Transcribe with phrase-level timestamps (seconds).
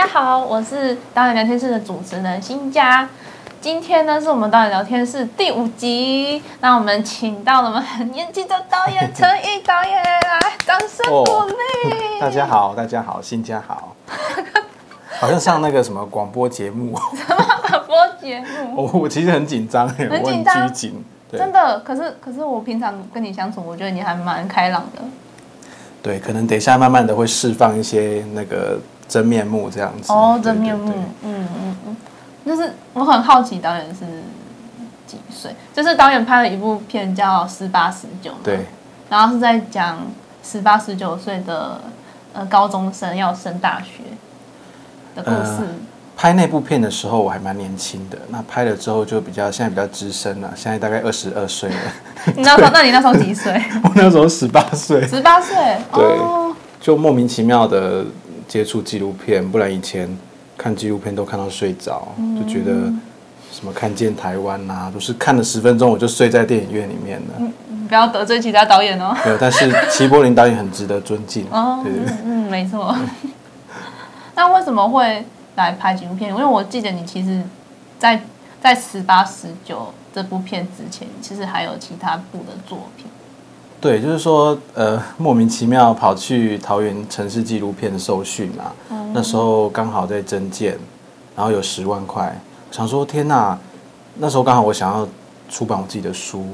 [0.00, 3.06] 大家好，我是导演聊天室的主持人新佳。
[3.60, 6.42] 今天呢，是我们导演聊天室第五集。
[6.62, 11.92] 那我们请到了我们很年轻的导演陈毅导演来，掌声鼓励。
[11.92, 12.18] 哦。
[12.18, 13.94] 大家好，大家好，新佳好。
[15.20, 16.98] 好像上那个什么广播节目。
[17.14, 18.74] 什么广播节目？
[18.76, 21.04] 我 我其实很紧张，很紧张，拘谨。
[21.30, 25.02] 真的，可是可是我平常跟你相处，我觉得你还蛮开朗的。
[26.02, 28.78] 对，可能等一下慢慢的会释放一些那个
[29.10, 30.12] 真面目这样子。
[30.12, 31.96] 哦，真面目，嗯嗯嗯。
[32.46, 34.06] 就是我很好奇导演是
[35.06, 35.54] 几岁？
[35.74, 38.60] 就是导演拍了一部片叫《十八十九》，对，
[39.10, 39.98] 然后是在讲
[40.42, 41.80] 十八十九岁的
[42.32, 44.04] 呃高中生要升大学
[45.14, 45.58] 的故事。
[45.58, 45.66] 呃
[46.16, 48.18] 拍那部片的时候，我还蛮年轻的。
[48.28, 50.52] 那拍了之后就比较，现在比较资深了。
[50.54, 51.76] 现在大概二十二岁了。
[52.36, 53.54] 你那时候，那你那时候几岁？
[53.82, 55.00] 我那时候十八岁。
[55.08, 55.56] 十八岁。
[55.94, 58.04] 对、哦，就莫名其妙的
[58.50, 60.18] 接触纪录片，不然以前
[60.58, 62.92] 看纪录片都看到睡着、嗯，就觉得
[63.52, 67.34] 什么看见台湾呐、啊，都是看了十分钟我就睡在电影院里面了。
[67.38, 69.16] 嗯，不要得罪其他导演哦。
[69.24, 71.46] 没有，但是齐柏林导演很值得尊敬。
[71.52, 72.94] 哦，对对对嗯，嗯，没错。
[74.34, 75.24] 那为什么会？
[75.56, 77.42] 来拍纪录片，因为我记得你其实
[77.98, 83.06] 在，在在十八十九这部片之前，其实还有其他部的作品。
[83.80, 89.10] 对，就是说，呃，莫名其妙跑去桃园城市纪录片受训啊、嗯。
[89.14, 90.78] 那时候刚好在增建，
[91.34, 92.38] 然后有十万块，
[92.70, 93.58] 想说天哪，
[94.18, 95.08] 那时候刚好我想要
[95.48, 96.44] 出版我自己的书，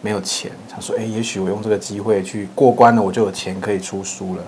[0.00, 4.42] 没有钱，想说，哎，也许我用这个机会去过关了，我就有钱可以出书了。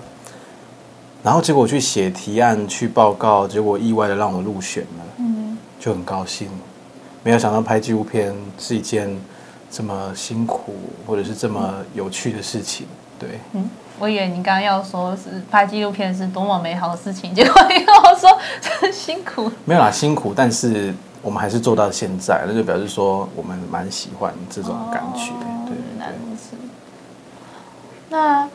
[1.21, 6.47] 然后结果我去写提案去报告，结果意外的让我入选了，嗯，就很高兴。
[7.21, 9.13] 没有想到拍纪录片是一件
[9.71, 10.75] 这么辛苦
[11.05, 12.87] 或者是这么有趣的事情，
[13.19, 13.39] 对。
[13.53, 18.29] 嗯，我以为你刚刚要说是拍纪录片是多么美好的事情，结果你跟我说
[18.61, 19.51] 真辛苦。
[19.65, 25.75] 没有啦，辛苦，但是我们还是做到现在，那就表示说我们蛮喜欢这种感觉，哦、对。
[28.09, 28.47] 那。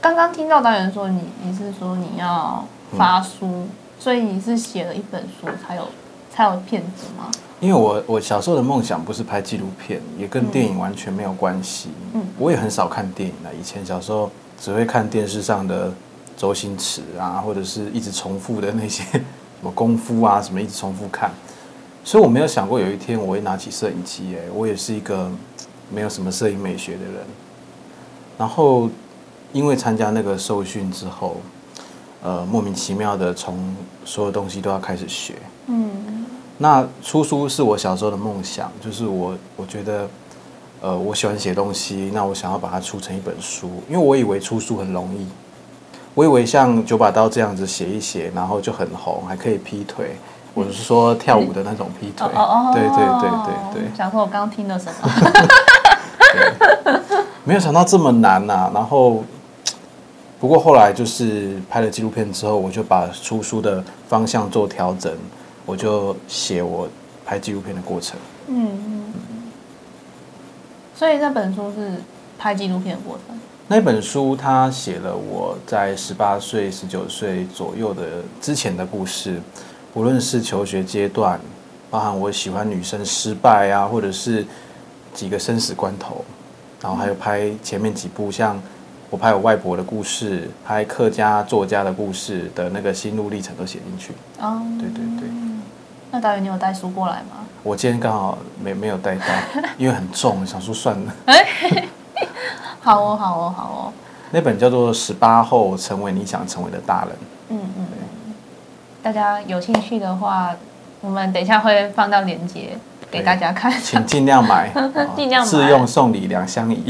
[0.00, 2.64] 刚刚听到导演说你，你是说你要
[2.96, 3.68] 发书，嗯，
[3.98, 5.88] 所以你是写了一本书才有
[6.32, 7.30] 才有片子吗？
[7.60, 11.90] 因为我我小时候的梦想不是拍纪录片，也跟电影完全没有关系。
[12.14, 13.50] 嗯，我也很少看电影了。
[13.54, 15.92] 以前小时候只会看电视上的
[16.36, 19.20] 周星驰啊，或者是一直重复的那些 什
[19.62, 21.30] 么功夫啊，什么一直重复看。
[22.02, 24.36] 所以我没有想过有一天我会拿起摄影机。
[24.36, 25.30] 哎，我也是一个
[25.90, 27.14] 没有什么摄影美学的人。
[28.38, 28.88] 然后。
[29.54, 31.36] 因为参加那个受训之后，
[32.22, 35.34] 呃，莫名其妙的从所有东西都要开始学。
[35.66, 35.90] 嗯，
[36.62, 40.08] 那出书是我小时候的梦想，就是我我觉得，
[40.80, 43.68] 呃，我喜欢写东西，那我想要把它出成一本书。
[43.90, 45.26] 因为我以为出书很容易，
[46.14, 50.16] 我以为像九把刀这样子写一写，然后就很红，还可以劈腿，
[50.54, 52.28] 我是说跳舞的那种劈腿。
[52.72, 53.96] 对对对对对。
[53.96, 54.94] 想说我刚刚听了什么？
[57.42, 59.24] 没有想到这么难呐、啊，然后。
[60.38, 65.12] 不过后来就是拍了纪录片之后，我就把出书的方向做调整，
[65.66, 66.88] 我就写我
[67.24, 68.18] 拍纪录片的过程。
[68.48, 69.12] 嗯嗯。
[70.94, 71.90] 所以那本书是
[72.38, 73.38] 拍纪录片的过程。
[73.68, 79.40] 那本书他写了我在十八岁、十九岁左右的之前的故事，
[79.94, 81.40] 无论是求学阶段，
[81.90, 84.44] 包含我喜欢女生失败啊，或者是
[85.14, 86.24] 几个生死关头，
[86.82, 88.60] 然后还有拍前面几部像。
[89.12, 94.14] 我拍我外婆的故事，拍客家作家的故事的那个心路历程都写进去。
[94.40, 95.28] 哦，对对对。
[96.10, 97.44] 那导演，你有带书过来吗？
[97.62, 99.26] 我今天刚好没没有带到，
[99.76, 101.12] 因为很重，想说算了。
[102.80, 103.92] 好哦，好哦，好哦。
[104.30, 107.10] 那本叫做《十八后成为你想成为的大人》。
[107.50, 107.86] 嗯嗯。
[109.02, 110.56] 大家有兴趣的话，
[111.02, 112.78] 我们等一下会放到链接
[113.10, 113.70] 给大家看。
[113.78, 114.72] 请尽量买，
[115.14, 115.50] 尽量买。
[115.50, 116.82] 试用送礼两相宜。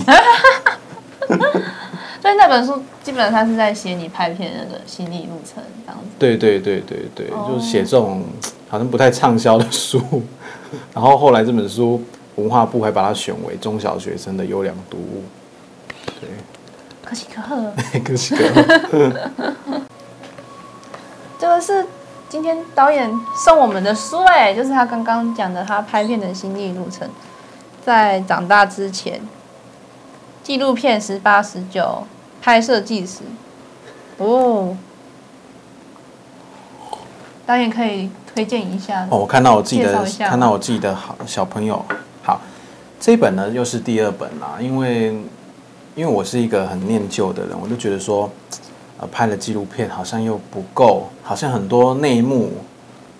[2.36, 6.08] 那本书基本上是在写你拍片的那个心理路程，这样子。
[6.18, 8.22] 对对对对对，哦、就是写这种
[8.68, 10.00] 好像不太畅销的书，
[10.94, 12.02] 然后后来这本书
[12.36, 15.24] 文化部还把它选为中小学生的优良读物。
[16.20, 16.28] 对，
[17.04, 17.72] 可喜可贺。
[18.04, 19.12] 可喜可贺。
[21.38, 21.84] 这个是
[22.28, 23.10] 今天导演
[23.44, 27.08] 送我们的书，哎，就是他刚刚讲的他拍片的心理路程，
[27.84, 29.20] 在长大之前。
[30.44, 32.04] 纪录片十八十九
[32.42, 33.20] 拍摄纪实
[34.18, 34.76] 哦，
[37.46, 39.18] 导演可以推荐一下哦。
[39.18, 41.80] 我看到我自己的，看到我自己的好小朋友。
[42.24, 42.40] 好，
[42.98, 45.12] 这一本呢又是第二本啦，因为
[45.94, 48.28] 因为我是一个很念旧的人，我就觉得说，
[48.98, 52.50] 呃拍了纪录片好像又不够，好像很多内幕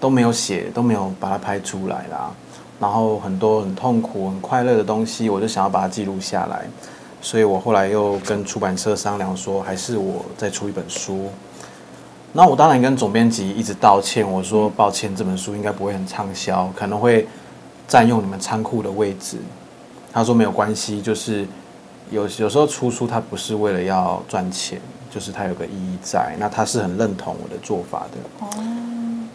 [0.00, 2.32] 都没有写，都没有把它拍出来啦。
[2.80, 6.66] 然后很多很痛苦、很快乐的东西，我就想要把它记录下来。
[7.22, 11.30] 所以我后来又跟出版社商量说，还是我再出一本书。
[12.32, 17.26] 那我当然跟总编辑一直道歉，我说抱歉，这本书应该不会很畅销，可能会
[17.86, 19.38] 占用你们仓库的位置。
[20.12, 21.46] 他说没有关系，就是
[22.10, 24.80] 有有时候出书它不是为了要赚钱，
[25.10, 26.34] 就是它有个意义在。
[26.38, 28.46] 那他是很认同我的做法的。
[28.46, 28.48] 哦。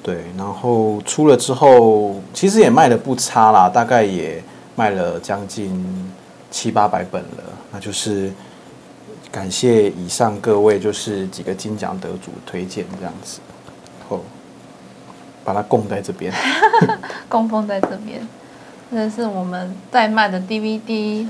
[0.04, 4.44] 对，然后出了之后，其实也卖的不差啦，大概也
[4.76, 6.12] 卖了将近
[6.50, 7.44] 七八百本了。
[7.78, 8.32] 那就是
[9.32, 13.40] 感谢以上各位，就是几个金奖得主推荐这样子，
[14.10, 14.24] 后
[15.46, 16.34] 把它供在这边，
[17.30, 18.28] 供奉在这边。
[18.90, 21.28] 这是我们在卖的 DVD，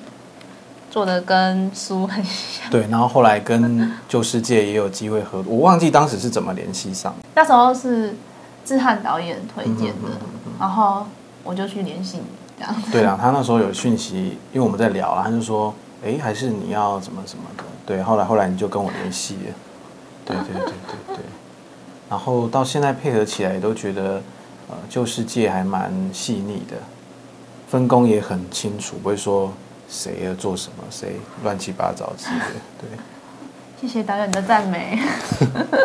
[0.90, 2.72] 做的跟书很像。
[2.72, 7.14] 对，然后后来跟旧世界也有机会合作，我忘记当时是怎么联系上。
[7.36, 8.16] 那时候是
[8.64, 11.06] 志汉导演推荐的，嗯嗯嗯嗯，然后
[11.44, 12.24] 我就去联系你
[12.58, 12.84] 这样。
[12.90, 15.74] 对啊，他那时候有讯息，因为我们在聊啊，他就说。
[16.06, 17.64] 哎，还是你要怎么怎么的？
[17.86, 19.54] 对，后来后来你就跟我联系了，
[20.26, 21.18] 对对对对对。
[22.10, 24.22] 然后到现在配合起来，也都觉得
[24.70, 26.78] 呃旧世界还蛮细腻的，
[27.68, 29.52] 分工也很清楚，不会说
[29.90, 32.62] 谁要做什么，谁乱七八糟之类的。
[32.80, 32.90] 对，
[33.82, 35.00] 谢谢导演的赞美。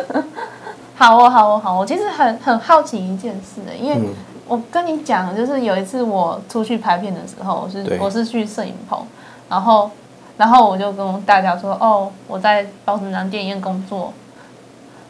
[0.94, 1.78] 好哦，好哦，好！
[1.78, 3.98] 我其实很很好奇一件事的，因为
[4.46, 9.04] 我跟你讲，就是有一次我出去拍片的时候，我是我是去摄影棚，
[9.48, 9.90] 然后。
[10.36, 14.12] 然后我就跟大家说：“哦，我在包子囊电影院工作。”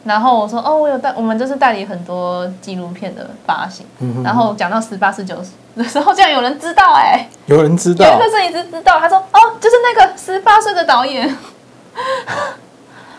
[0.03, 3.85] 然后我说：“哦，我有代，我们就是代理很多纪录片的发行。
[3.99, 5.37] 嗯”然后讲到十八、十九
[5.75, 11.33] 的时候，竟然有人知道哎、欸，有人知道，有一个摄影师知道，他说：“哦，就是那个十八岁的导演。”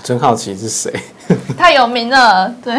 [0.03, 0.93] 真好奇是谁？
[1.57, 2.79] 太有名了，对。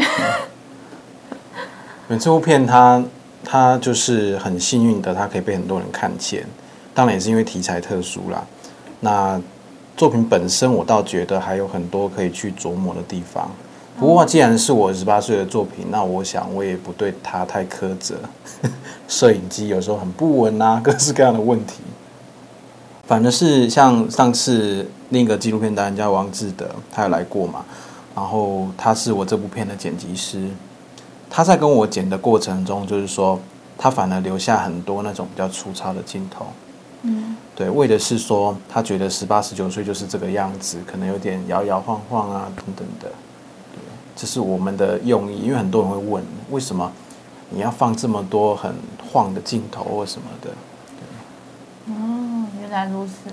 [2.19, 3.03] 这部片它
[3.43, 6.45] 它就是很幸运的，它可以被很多人看见，
[6.93, 8.43] 当然也是因为题材特殊啦。
[9.05, 9.39] 那
[9.95, 13.47] 作品本身，我倒觉得还有很多可以去琢磨的地方。
[13.99, 18.15] 不过，既然是我十八岁的作品，那我想我也不对他太苛责。
[19.07, 21.75] 摄影机有时候很不稳啊， 各式各样的问题。
[23.07, 27.63] 反正是像上次另一个纪录片导演叫王志德，他有来过嘛，
[28.15, 30.49] 然后他是我这部片的剪辑师。
[31.29, 33.39] 他在跟我剪的过程中，就是说
[33.77, 36.47] 他反而留下很多那种比较粗糙的镜头。
[37.07, 43.07] 嗯，对，为的是说，他觉得十八十九岁就是这个样子，可能有点摇摇晃晃啊，等等的。
[43.71, 43.79] 对，
[44.15, 46.91] 这是我们的用意，因为很多人会问，为什么
[47.51, 48.73] 你要放这么多很
[49.07, 50.49] 晃的镜头或什么的？
[51.85, 51.93] 对。
[51.93, 53.29] 哦，原来如此。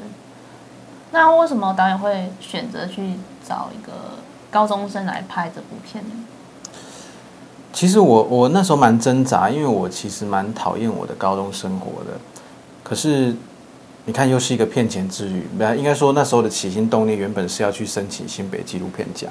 [1.11, 3.15] 那为什么导演会选择去
[3.49, 3.93] 找一个
[4.51, 6.11] 高中生来拍这部片呢？
[7.73, 12.19] 其实我我那时候蛮挣扎，因为我其实蛮讨厌我的高中生活的，
[12.83, 13.35] 可是。
[14.04, 15.46] 你看，又是一个骗钱之旅。
[15.56, 19.31] 本来应该说那时候的起心动念，原本是要去申请新北纪录片奖。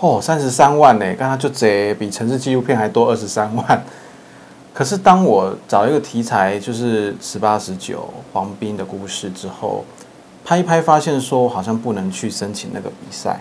[0.00, 3.84] 哦，三十三万呢，刚刚就这比城市纪录片还多二十三万。
[4.72, 9.84] 可是当我找一个题材，就是十八十九黄斌的故事之后，
[10.44, 13.40] 拍一拍，发现说好像不能去申请那个比赛，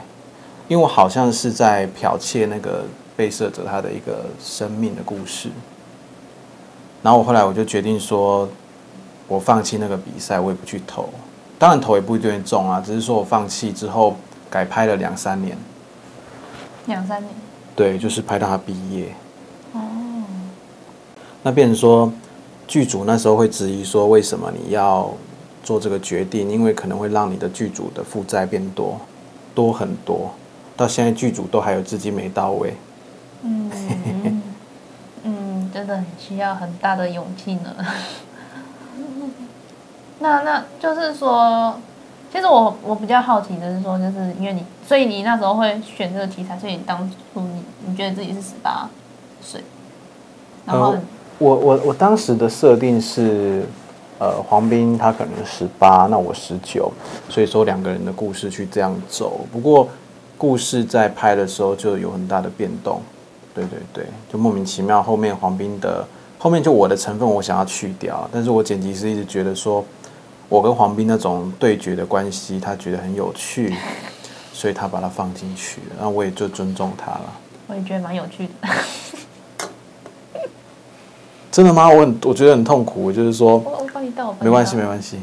[0.67, 5.49] 因为我好像是在剽窃那个被摄者他的一个生命的故事。
[7.01, 8.47] 然后我后来我就决定说。
[9.27, 11.09] 我放弃那个比赛，我也不去投。
[11.57, 14.15] 当然投也不一定会中啊，只是说我放弃之后
[14.49, 15.57] 改拍了两三年。
[16.87, 17.33] 两三年。
[17.75, 19.13] 对，就是拍到他毕业。
[19.71, 19.81] 哦。
[21.41, 22.11] 那变成说，
[22.67, 25.11] 剧组那时候会质疑说，为什么你要
[25.63, 26.49] 做这个决定？
[26.49, 28.99] 因为可能会让你的剧组的负债变多，
[29.55, 30.31] 多很多。
[30.75, 32.73] 到现在剧组都还有资金没到位。
[33.43, 33.71] 嗯。
[35.25, 37.73] 嗯，真的很需要很大的勇气呢。
[40.19, 41.75] 那那就是说，
[42.31, 46.97] 其实我我比较好奇的是说，就是因为你，所以你那时候会选这个题材，所以你当
[47.33, 48.89] 初你你觉得自己是十八
[49.41, 49.61] 岁，
[50.65, 50.95] 然后、
[51.39, 53.65] 我我我当时的设定是，
[54.19, 56.89] 呃，黄斌他可能十八，那我十九，
[57.27, 59.41] 所以说两个人的故事去这样走。
[59.51, 59.89] 不过
[60.37, 63.01] 故事在拍的时候就有很大的变动，
[63.53, 66.07] 对对对，就莫名其妙后面黄斌的
[66.43, 69.81] 后面就我的成分我想要去掉，但是我剪辑师一直觉得说。
[70.49, 73.73] 我跟黄斌那种对决的关系，他觉得很有趣，
[74.51, 77.33] 所以他把它放进去，然后我也就尊重他了。
[77.67, 78.69] 我也觉得蛮有趣的。
[81.49, 81.89] 真的吗？
[81.89, 83.05] 我很，我觉得很痛苦。
[83.05, 85.17] 我就是说，我帮你倒，没关系，没关系。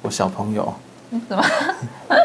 [0.00, 0.72] 我小朋友。
[1.28, 1.44] 什么？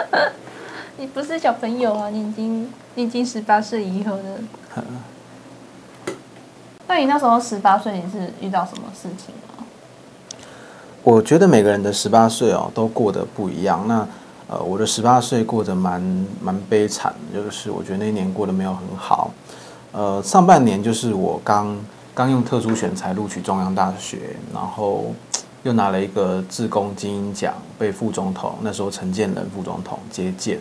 [0.95, 4.23] 你不是小朋友啊，你已经你已经十八岁以后了。
[6.89, 9.63] 那你那时候十八岁，你是遇到什么事情吗？
[11.03, 13.87] 我觉得每个人的十八岁哦，都过得不一样。
[13.87, 14.07] 那
[14.47, 16.01] 呃，我的十八岁过得蛮
[16.41, 19.29] 蛮悲惨，就是我觉得那一年过得没有很好。
[19.91, 21.77] 呃，上半年就是我刚
[22.15, 25.13] 刚用特殊选才录取中央大学，然后
[25.61, 30.57] 又拿了一个自工精英奖，被副总统那时候陈建仁副总统接见。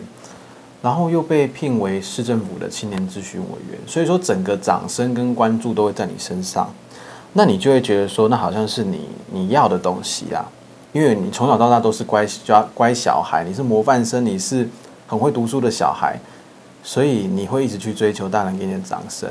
[0.81, 6.73] 然后又被聘为市政府的青年咨询委员，所以说整个掌声跟关注都会在你身上，
[7.33, 10.49] 那你就会觉得说，那好像是你你要的东西啊，
[10.93, 12.25] 因为你从小到大都是乖
[12.73, 14.69] 乖小孩，你是模范生，你是
[15.05, 16.17] 很会读书的小孩，
[16.81, 19.29] 所以你会一直去追求大人给你的掌声，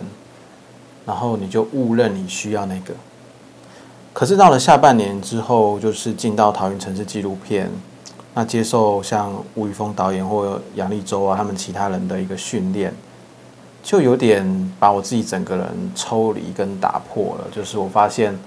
[1.06, 2.92] 然后你就误认你需要那个，
[4.12, 7.70] 可是到了下半年之后，就是进到桃园城市纪录片。
[8.38, 12.95] 那接受像吴宇峰导演或杨力州啊，他们其他人的一个训练，
[13.83, 17.49] 就有点把我自己整个人抽离跟打破了。
[17.50, 18.38] 就是我发现，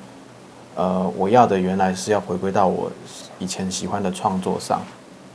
[0.76, 2.90] 呃，我要的原来是要回归到我
[3.38, 4.82] 以前喜欢的创作上。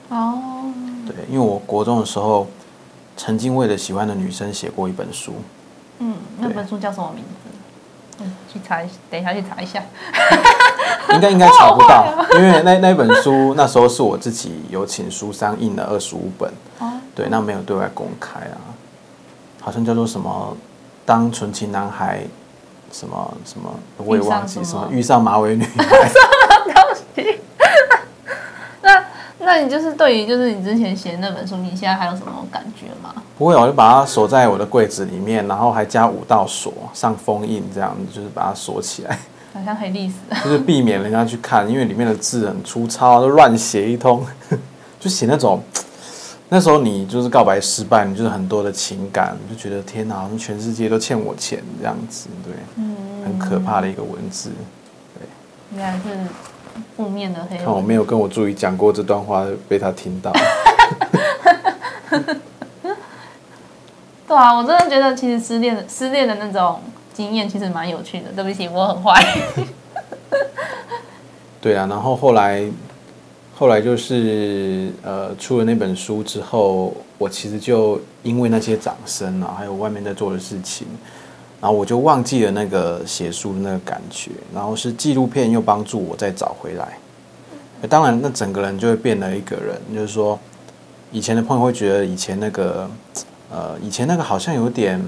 [0.09, 0.73] 哦，
[1.07, 2.47] 对，因为我国中的时候，
[3.15, 5.35] 曾经为了喜欢的女生写过一本书。
[5.99, 8.25] 嗯，那本书叫什么名字？
[8.25, 9.83] 嗯，去查一，等一下去查一下。
[11.15, 16.53] 应该应该查不到， 因为那那本书那时候是我自己有请书商印了二十五本，
[17.15, 18.59] 对，那没有对外公开啊，
[19.61, 20.57] 好像叫做什么
[21.07, 22.21] “当纯情男孩”
[22.93, 25.85] 什么什么，我也忘记什么遇上马尾女孩。
[25.85, 26.15] 什
[26.65, 27.41] 么东西？
[28.83, 29.05] 那
[29.39, 33.15] 那你就是对于就是你之前写的那本书，你现在还有什么感觉吗？
[33.39, 39.19] 不会，我就把它锁在我的柜子里面，然后还加五道锁，上封印，这样就是把它锁起来。
[39.57, 44.25] 好像黑历史， 就是避免人家去看，因为里面的字很粗糙，都乱写一通，
[45.01, 45.63] 就写那种
[46.51, 52.95] 那时候你就是告白失败，你就是很多的情感，就觉得天哪，好像全世界都欠我钱这样子，对，嗯，
[53.25, 54.51] 很可怕的一个文字，
[55.15, 55.27] 对，
[55.73, 56.01] 应该是
[56.97, 57.57] 负面的黑。
[57.57, 60.33] 看我没有跟我助理讲过这段话，被他听到。
[64.29, 66.79] 对啊，我真的觉得其实失恋的失恋的那种。
[67.17, 69.25] 经验其实蛮有趣的，对不起，我很坏。
[71.63, 72.63] 对啊，然后后来，
[73.57, 80.87] 后来就是呃，出了那本书之后，我其实就因为那些掌声啊，还有外面在做的事情，
[81.59, 86.99] 然后我就忘记了那个写书的那个感觉，然后是纪录片又帮助我再找回来。
[87.89, 90.39] 当然，那整个人就会变了一个人，就是说，
[91.11, 92.91] 以前的朋友会觉得以前那个，
[93.51, 95.03] 呃，以前那个好像有点。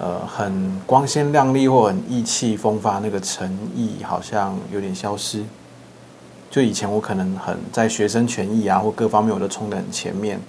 [0.00, 5.44] 呃，很光鲜亮丽或很意气风发，那个诚意好像有点消失。
[6.50, 10.40] 就以前我可能很在学生权益啊或各方面我都冲得很前面，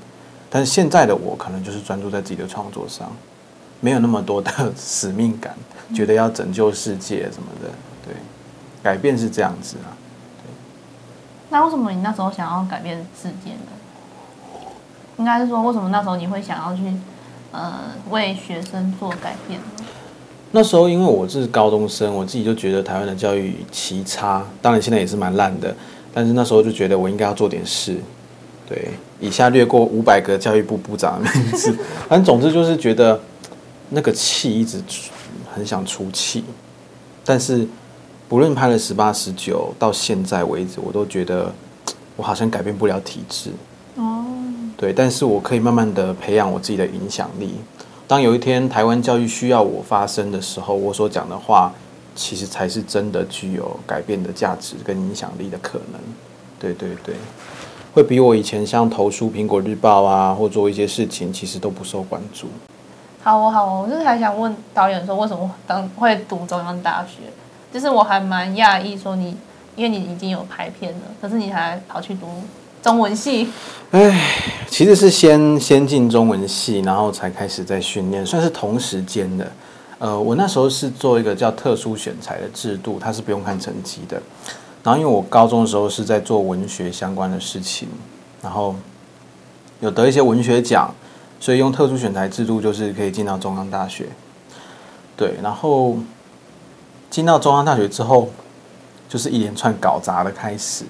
[0.49, 3.11] 但是现在的我可能就是专注在自己的创作上，
[3.81, 5.53] 没有那么多的使命感，
[5.93, 7.69] 觉得要拯救世界什么的。
[8.07, 8.15] 对，
[8.81, 9.91] 改变是这样子啊。
[10.41, 10.49] 对。
[11.49, 14.63] 那为什么你那时候想要改变世界呢？
[15.17, 16.83] 应该是说，为什么那时候你会想要去？
[17.51, 17.79] 呃，
[18.09, 19.59] 为学生做改变。
[20.51, 25.73] 那时候，因为我是高中生，我自己就觉得台湾的教育奇差，当然现在也是蛮烂的。
[26.13, 27.95] 但是那时候就觉得我应该要做点事。
[28.67, 28.89] 对，
[29.19, 31.71] 以下略过五百个教育部部长的名字。
[32.07, 33.19] 反正总之就是觉得
[33.89, 34.81] 那个气一直
[35.53, 36.43] 很想出气。
[37.23, 37.67] 但是
[38.27, 41.53] 不论拍了十八、十九，到现在为止，我都觉得
[42.15, 43.51] 我好像改变不了体制。
[44.81, 47.53] 对，但是我可以慢慢的培养我自己的影响力。
[48.07, 51.71] 当有一天台湾教育需要我发声的时候，我所讲的话，
[52.15, 56.01] 其实才是真的具有改变的价值跟影响力的可能。
[56.59, 57.13] 对对对，
[57.93, 62.47] 会比我以前像投书苹果日报啊，或做一些事情，其实都不受关注。
[63.21, 67.19] 好哦，好，我就是还想问导演说，为什么当会读中央大学？
[67.71, 69.37] 就是我还蛮讶异，说你
[69.75, 72.25] 因为你已经有拍片了，可是你还跑去读。
[72.81, 73.47] 中文系，
[73.91, 74.19] 哎，
[74.67, 79.51] 其实是先先进中文系，然后才开始在训练，算是同时间的。
[79.99, 84.19] 呃，我那时候是做一个叫特殊选材的制度，它是不用看成绩的。
[84.83, 87.87] 然后因为我高中的时候是在做文学相关的事情，
[88.41, 88.75] 然后
[89.79, 90.91] 有得一些文学奖，
[91.39, 94.07] 所以用特殊选材制度就是可以进到中央大学。
[95.15, 95.99] 对，然后
[97.11, 98.31] 进到中央大学之后，
[99.07, 100.85] 就是一连串搞砸的开始，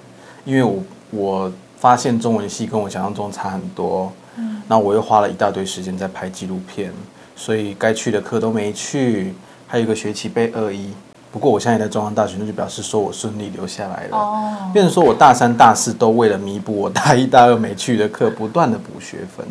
[0.46, 1.52] 因为我我。
[1.82, 6.92] 发现中文系跟我想象中差很多，嗯，那我又花了一大堆时间在拍纪录片，
[7.34, 9.34] 所以该去的课都没去，
[9.66, 10.92] 还有一个学期被二一。
[11.32, 14.16] 不过我现在在中央大学，那就表示说我顺利留下来了。
[14.16, 19.44] 哦，变成说我大三、大四都为了弥补我大一、大二没去的课，不断的补学分。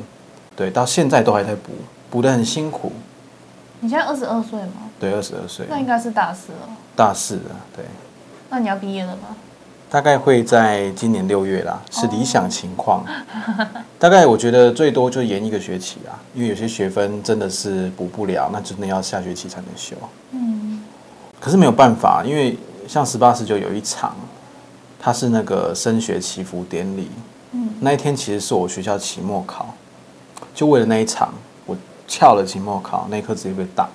[0.56, 1.74] 对，到现在都还在补，
[2.10, 2.94] 补得很辛苦。
[3.82, 4.88] 你现在二十二岁吗？
[4.98, 5.66] 对，二十二岁。
[5.70, 6.70] 那应该是大四了。
[6.96, 7.84] 大四了，对。
[8.50, 9.36] 那你要毕业了吗？
[9.92, 13.04] 大概会在今年六月啦，是理想情况。
[13.04, 13.68] Oh.
[14.00, 19.98] 大概我觉得最多就延一个学期啊，因为有些学分真的是补不了，那真的要下学期才能修。
[20.32, 20.82] 嗯。
[21.42, 22.58] 可是没有办法，因为
[22.88, 24.16] 像十八十九有一场，
[24.98, 27.12] 它是那个升学祈福典礼。
[27.52, 27.72] 嗯。
[27.82, 29.76] 那一天其实是我学校期末考，
[30.56, 31.34] 就为了那一场，
[31.66, 31.76] 我
[32.08, 33.90] 翘了期末考，那一科直接被打。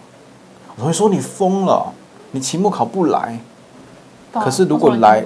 [0.77, 1.91] 我同学说：“你疯了，
[2.33, 3.39] 你期末考不来。”
[4.45, 5.25] 可是如果来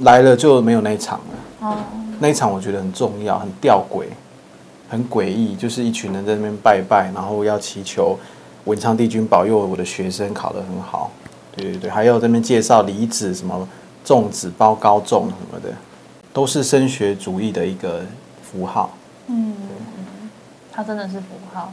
[0.00, 1.68] 来了就没有那一场了。
[1.68, 1.76] 哦，
[2.20, 4.04] 那一场我觉得很重要，很吊诡，
[4.88, 8.18] 很诡异，就是一群人在那边拜拜，然后要祈求
[8.64, 11.10] 文昌帝君保佑我的学生考得很好。
[11.56, 13.66] 对对对，还有在那边介绍梨子什么
[14.04, 15.70] 粽子包高粽什么的，
[16.32, 18.02] 都是升学主义的一个
[18.42, 18.90] 符号。
[19.28, 19.54] 嗯，
[20.70, 21.72] 它真的是符号。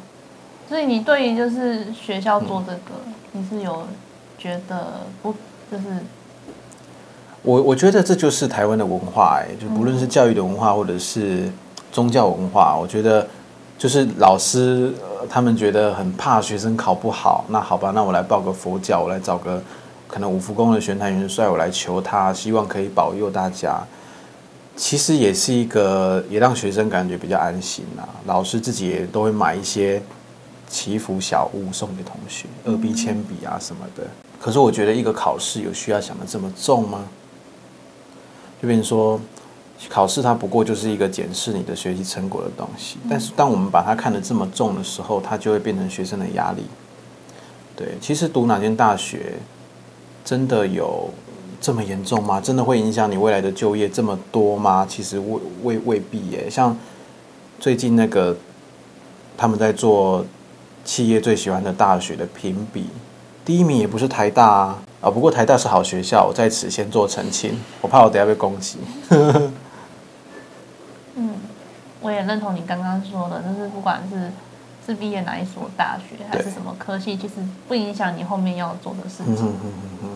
[0.70, 3.84] 所以你对于就是学校做这个，嗯、你是有
[4.38, 5.36] 觉得不
[5.70, 5.84] 就是？
[7.44, 11.52] 我我觉得这就是台湾的文化，哎，就不论是教育的文化，或者是
[11.92, 13.28] 宗教文化，我觉得
[13.80, 14.94] 就是老师
[15.28, 19.62] 他们觉得很怕学生考不好，那好吧，那我来报个佛教，我来找个
[20.08, 23.82] 可能五福宫的玄坛元帅，我来求他，希望可以保佑大家。
[24.76, 28.08] 其实也是一个，也让学生感觉比较安心呐。
[28.26, 30.02] 老师自己也都会买一些
[30.68, 34.04] 祈福小物送给同学，二 B 铅笔啊什么的。
[34.40, 37.00] 可是我觉得一个考试有需要想的这么重吗？
[38.62, 39.20] 就变成说，
[39.90, 42.98] 考试它不过就是一个检视你的学习成果的东西。
[43.10, 46.64] 但是当我们把它看得这么重的时候，它就会变成学生的压力。
[47.76, 49.34] 对，其实读哪间大学
[50.24, 51.10] 真的有
[51.60, 52.40] 这么严重吗？
[52.40, 54.86] 真的会影响你未来的就业这么多吗？
[54.88, 56.48] 其实未未未必耶。
[56.48, 56.78] 像
[57.60, 58.38] 最近那个
[59.36, 60.24] 他们在做
[60.86, 62.86] 企业最喜欢的大学的评比，
[63.44, 64.84] 第一名也不是台大啊。
[65.02, 68.78] 啊，不过台大是好学校，我在此先做澄清，我怕我等下被攻击。
[71.16, 71.34] 嗯，
[72.02, 74.32] 我也认同你刚刚说的，就是不管是
[74.86, 77.34] 是毕业哪一所大学，还是什么科系，其实
[77.68, 79.48] 不影响你后面要做的事情。
[79.48, 80.10] 嗯嗯嗯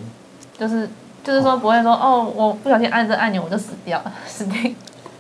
[0.56, 0.88] 就是
[1.24, 4.76] 就是说不会说哦，我不小心按这按钮我就死掉了，死定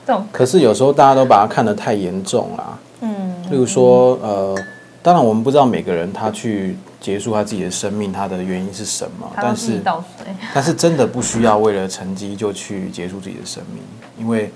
[0.06, 0.28] 这种。
[0.32, 2.80] 可是有时候大家都把它看得太严重了。
[3.02, 3.42] 嗯。
[3.50, 4.56] 例如说，呃，
[5.02, 6.78] 当然我们不知道每个人他去。
[7.06, 9.32] 结束他自己的生命，他的原因是什么？
[9.36, 9.80] 但是，
[10.56, 13.84] 但是真的不需要为了成绩就去结束自己的生命，
[14.18, 14.52] 因为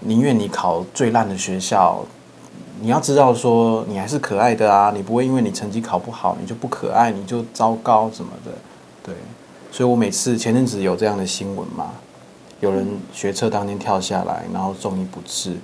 [0.00, 2.04] 宁愿你考最烂的学校，
[2.80, 8.50] 你要知道说你还是可爱的啊，你不会因为你成绩考不好，你就不可爱，你就糟糕什么的。
[9.04, 9.14] 对，
[9.70, 11.92] 所以我每次前阵子有这样的新闻嘛，
[12.58, 15.56] 有人学车当天跳下来，然后中医不治。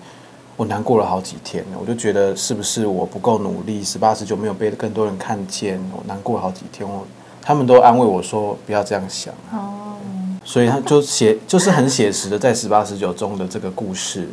[0.56, 6.88] 我难过了好几天，我就觉得是不是我不够努力，十八十九没有被更多人看见，我难过了好几天。
[6.88, 7.06] 我
[7.40, 9.34] 他们都安慰我说不要这样想。
[9.52, 9.96] 哦，
[10.44, 14.28] 所以他就写就是很写实的在十八十九中的这个故事，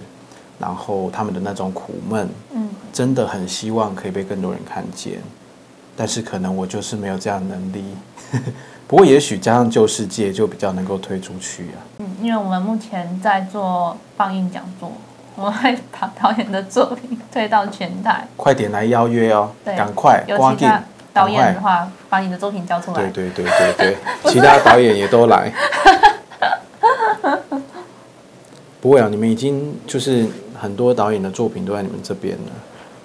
[0.59, 5.19] 然后他们的那种苦闷，嗯，真的很希望可以被更多人看见，
[5.95, 7.83] 但是可能我就是没有这样的能力。
[8.87, 11.79] 不过也许加上旧世界就比较能够推出去啊。
[11.99, 14.91] 嗯，因为我们目前在做放映讲座。
[15.39, 19.49] 我会把导演的作品推到全台，快点来邀约哦！
[19.63, 23.07] 对，赶快，有其他导演的话，把你的作品交出来。
[23.09, 23.97] 对对对对对，
[24.31, 25.51] 其他导演也都来。
[28.81, 30.27] 不会啊，你们已经就是
[30.59, 32.51] 很多导演的作品都在你们这边了。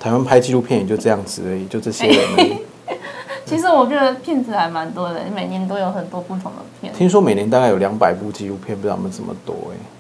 [0.00, 2.58] 台湾拍纪录片也就这样子而已，就这些人而已。
[3.46, 6.92] 其实我觉得片子还蛮多的，每年都有很多不同的片。
[6.94, 9.76] 听说每年大概有两百部纪录片，不知道有没有这么多哎。
[9.76, 9.93] 嗯，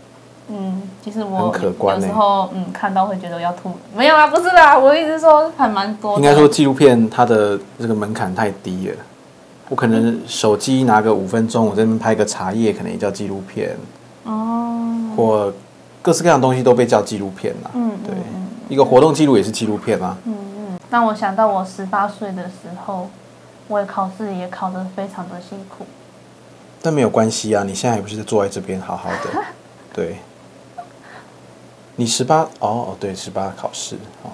[1.04, 1.54] 其实我
[1.92, 6.18] 有时候嗯看到会觉得要吐，没有啊，不是啦，我一直说还蛮多的。
[6.18, 8.96] 应该说纪录片它的这个门槛太低了，
[9.68, 13.76] 我可能手机拿个五分钟，我这边拍个茶叶，可能也叫纪录片。
[14.24, 15.52] 哦，或
[16.00, 17.70] 各式各样的东西都被叫纪录片啦。
[17.74, 18.14] 嗯，对，
[18.70, 20.16] 一个活动记录也是纪录片啊。
[20.24, 23.10] 嗯嗯，让我想到我十八岁的时候，
[23.68, 25.84] 我也考试也考得非常的辛苦，
[26.80, 29.42] 但没有关系啊，你现在还不是坐在这边好好的，
[29.92, 30.16] 对。
[31.96, 34.30] 你十八哦哦对，十八考试哦，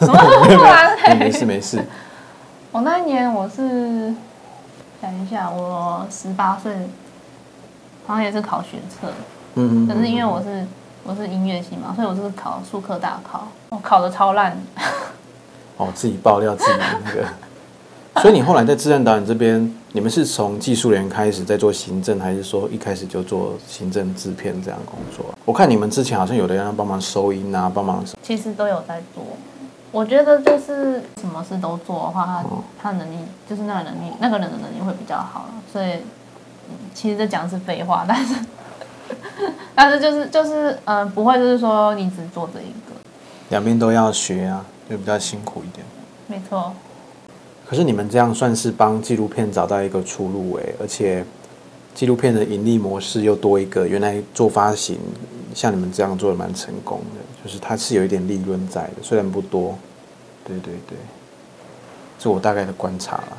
[1.18, 1.82] 没事没事。
[2.72, 4.14] 我那一年我是
[5.00, 6.72] 想一下，我十八岁，
[8.06, 9.08] 好像也是考学测，
[9.54, 10.64] 嗯嗯，可是因为我是
[11.02, 14.56] 我是音乐系嘛，所以我就是考数科大考，我考的超烂。
[15.76, 17.26] 哦，自己爆料自己的那个。
[18.20, 25.26] 所以你后来在自然导演这边，你们是从技术人员开始在做行政，还是说一开始就做行政制片这样工作？
[25.44, 28.04] 我看你们之前好像有的人要帮忙收音啊，帮忙。
[28.22, 29.24] 其实都有在做，
[29.90, 32.44] 我觉得就是什么事都做的话，他
[32.80, 33.16] 他能力
[33.48, 35.48] 就是那个能力，那个人的能力会比较好。
[35.72, 35.96] 所以，
[36.94, 38.34] 其实这讲的是废话，但是
[39.74, 42.94] 但是就是就是嗯、呃，不会就是说你只做这一个，
[43.48, 45.84] 两边都要学啊，就比较辛苦一点。
[46.28, 46.72] 没错。
[47.70, 51.24] 可是你们这样算是帮纪录片找到一个出路哎，而且
[51.94, 53.86] 纪录片的盈利模式又多一个。
[53.86, 54.98] 原来做发行，
[55.54, 57.44] 像你们这样做的蛮成功的。
[57.44, 59.78] 就是它是有一点利润在的，虽然不多，
[60.44, 60.98] 对对对，
[62.18, 63.36] 这我大概的观察啦。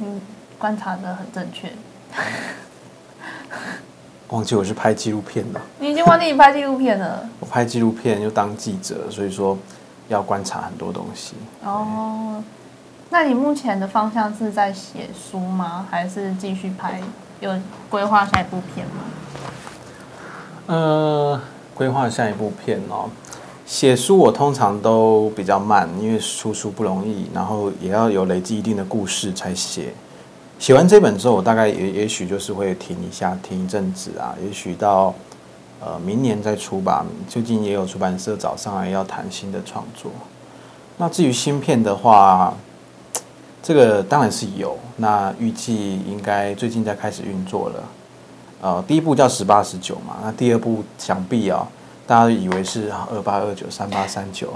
[0.00, 0.20] 嗯，
[0.58, 1.72] 观察的很正确。
[4.28, 5.58] 忘记我是拍纪录片的。
[5.78, 7.26] 你已经忘记你拍纪录片了。
[7.40, 9.56] 我拍纪录片又当记者，所以说
[10.08, 11.32] 要观察很多东西。
[11.64, 12.44] 哦，
[13.12, 15.86] 那你目前的方向是在写书吗？
[15.90, 16.98] 还是继续拍？
[17.40, 17.52] 有
[17.90, 19.02] 规划下一部片吗？
[20.66, 21.40] 呃。
[21.74, 23.08] 规划下一部片哦，
[23.66, 29.92] 写书我通常都比较慢，因为出书不容易，然后也要有累积一定的故事才写。
[30.58, 35.14] 写完这本之后，我大概也也许就是会停一下，停一阵子啊，也许到
[35.80, 37.04] 呃明年再出吧。
[37.28, 40.10] 最近也有出版社找上来要谈新的创作。
[40.98, 42.54] 那至于新片的话，
[43.62, 47.84] 这个当然是有，那预计应该最近在开始运作了。
[48.60, 51.66] 呃，第一部叫十八十九嘛，那第二部想必啊，
[52.06, 54.52] 大家都以为是二八二九三八三九，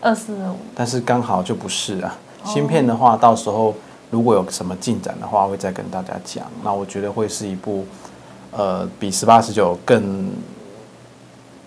[0.00, 2.14] 二四二五，但是刚好就不是啊。
[2.44, 3.74] 芯片的话，到时候
[4.10, 6.44] 如果有什么进展的话，会再跟大家讲。
[6.62, 7.86] 那我觉得会是一部，
[8.50, 10.30] 呃，比十八十九更，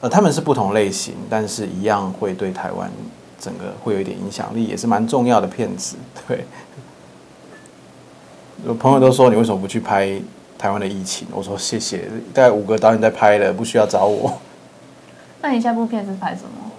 [0.01, 2.91] 呃，他们是不同类型，但是一样会对台湾
[3.39, 5.95] 整个会有一点影响力，也是蛮重要的片子。
[6.27, 6.45] 对，
[8.65, 10.19] 有朋友都说，你为什么不去拍？
[10.57, 14.39] 台湾的疫情，我说谢谢，大概五个导演在拍了，不需要找我。
[15.43, 16.71] 那你下部片是拍什么？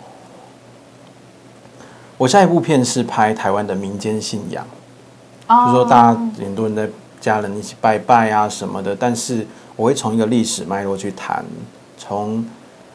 [2.17, 4.67] 我下一部片是拍台湾的民间信仰，
[5.47, 6.89] 就是说大家很多人在
[7.21, 11.45] 家人一起拜拜啊什么的，但是我会从一个历史脉络去谈，
[11.99, 12.43] 从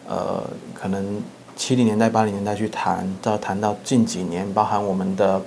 [0.09, 0.43] 呃
[0.73, 1.21] 可能
[1.61, 5.39] 七零年代八零年代去谈，到谈到近几年，包含我们的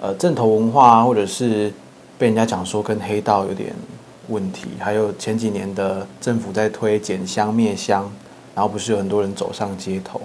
[0.00, 1.72] 呃正头文化，或者是
[2.16, 3.74] 被人家讲说跟黑道有点。
[4.28, 8.08] 问题还有前几年的政府在推减香灭香，
[8.54, 10.20] 然后不是有很多人走上街头，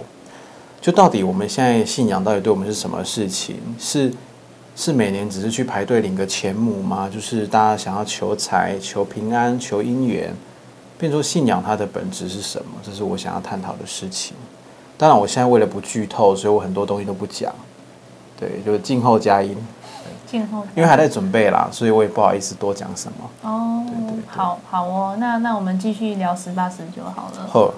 [0.79, 3.55] 就到底我们现在信仰到底对我们是什么事情？
[3.79, 4.13] 是
[4.75, 7.09] 是每年只是去排队领个钱母吗？
[7.11, 10.35] 就是大家想要求财、求平安、求姻缘，
[10.99, 12.73] 变成信仰它的本质是什么？
[12.83, 14.35] 这是我想要探讨的事情。
[14.99, 17.49] 当然，我现在为了不剧透，所以我很多东西都不讲。
[18.37, 19.55] 对，就是静候佳音。
[20.27, 23.49] 静候，因为还在准备啦，所以我也不好意思多讲什么。
[23.49, 27.47] 哦，对对对，好好哦，那那我们继续聊十八十九好了。
[27.49, 27.73] 呵，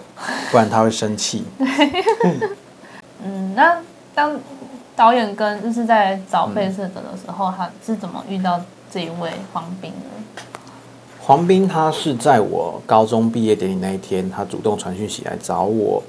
[0.50, 1.46] 不然他会生气。
[3.24, 3.78] 嗯，那
[4.16, 4.36] 当
[4.96, 8.60] 导演跟就是在找被摄者的时候，嗯，他是怎么遇到
[8.92, 10.44] 这一位黄斌的？
[11.22, 16.02] 黄斌他是在我高中毕业典礼那一天，他主动传讯息来找我。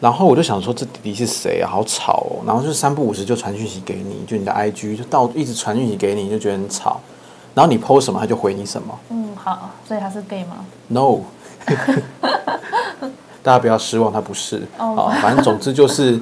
[0.00, 1.68] 然后我就想说，这弟弟是谁啊？
[1.68, 2.44] 好吵哦！
[2.46, 7.00] 然后就三不五时就传讯息给你，就你的 IG 就到一直传讯息给你，就觉得很吵。
[7.52, 8.96] 然后你 PO 什么，他就回你什么。
[9.10, 11.22] 嗯，好，所以他是 gay 吗？No，
[13.42, 14.62] 大家不要失望，他不是。
[14.78, 16.20] 哦、oh.，反正总之就是，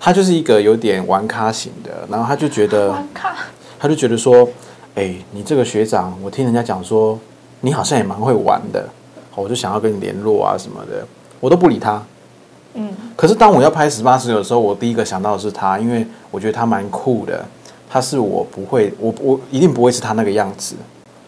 [0.00, 1.90] 他就是一个有点玩咖型的。
[2.10, 3.36] 然后他就觉得，玩咖，
[3.78, 4.48] 他就觉得说，
[4.96, 7.16] 哎，你这个学长，我听人家讲说，
[7.60, 8.88] 你好像也蛮会玩的。
[9.36, 11.06] 我就想要跟你联络啊什么的，
[11.38, 12.02] 我都不理他。
[12.76, 17.44] 嗯，可是当我要拍十八十九的时候，我第一个想到的是他，因为我觉得他蛮酷的。
[17.88, 20.74] 他是我不会，我我一定不会是他那个样子。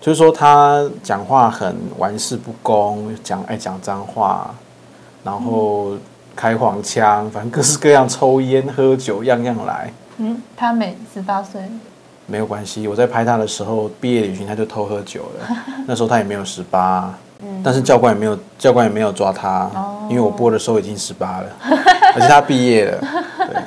[0.01, 4.53] 就是说他讲话很玩世不恭，讲爱讲脏话，
[5.23, 5.93] 然后
[6.37, 9.93] 开黄腔，反正各式各样，抽烟喝酒样样来。
[10.19, 11.63] 嗯，他每十八岁，
[12.27, 12.87] 没有关系。
[12.89, 15.57] 我在拍他的时候，毕业旅行他就偷喝酒了，
[15.87, 17.15] 那时候他也没有十八。
[17.40, 21.46] 嗯，但是教官也没有，教官也没有抓他，哦、因为我播的时候已经十八了，
[22.14, 22.98] 而且他毕业了。
[23.38, 23.62] 对，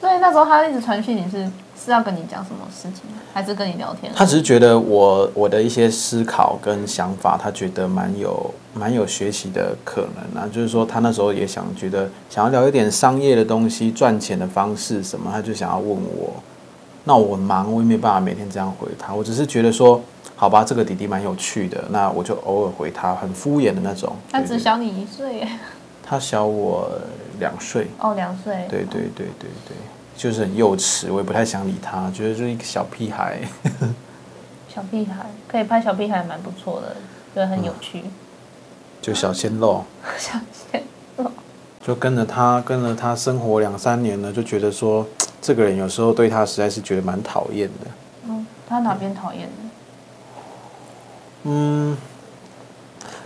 [0.00, 1.50] 所以那时候他一直传讯，你是
[1.82, 3.02] 是要跟你讲什么事情，
[3.32, 4.12] 还是跟你聊天？
[4.14, 10.46] 他只是觉得我我的一些思考跟想法，他觉得蛮有蛮有学习的可能啊。
[10.52, 16.34] 就是说，他那时候也想觉得想要聊一点商业的东西，赚钱的方式什么，他就想要问我。
[17.04, 19.14] 那我忙，我也没办法每天这样回他。
[19.14, 19.98] 我只是觉得说。
[20.36, 24.14] 好吧，这个弟弟蛮有趣的，那我就偶尔回他，很敷衍的那种。
[24.30, 25.48] 他只小你一岁耶？
[26.02, 26.90] 他小我
[27.38, 27.86] 两岁。
[27.98, 28.66] 哦，两岁。
[28.68, 29.76] 对对对对对，
[30.16, 33.38] 就是很幼稚，我也不太想理他，觉得就是一个小屁孩。
[34.68, 36.96] 小屁孩可以拍小屁孩，蛮不错的，
[37.32, 38.02] 对，很有趣。
[39.00, 39.84] 就小鲜肉。
[40.18, 40.32] 小
[40.70, 40.82] 鲜
[41.16, 41.30] 肉。
[41.80, 45.06] 就跟着他，跟着他生活两三年呢，就觉得说，
[45.40, 47.90] 这个人有时候对他实在是觉得蛮讨厌的。
[48.26, 49.63] 嗯，他哪边讨厌呢？
[51.44, 51.96] 嗯，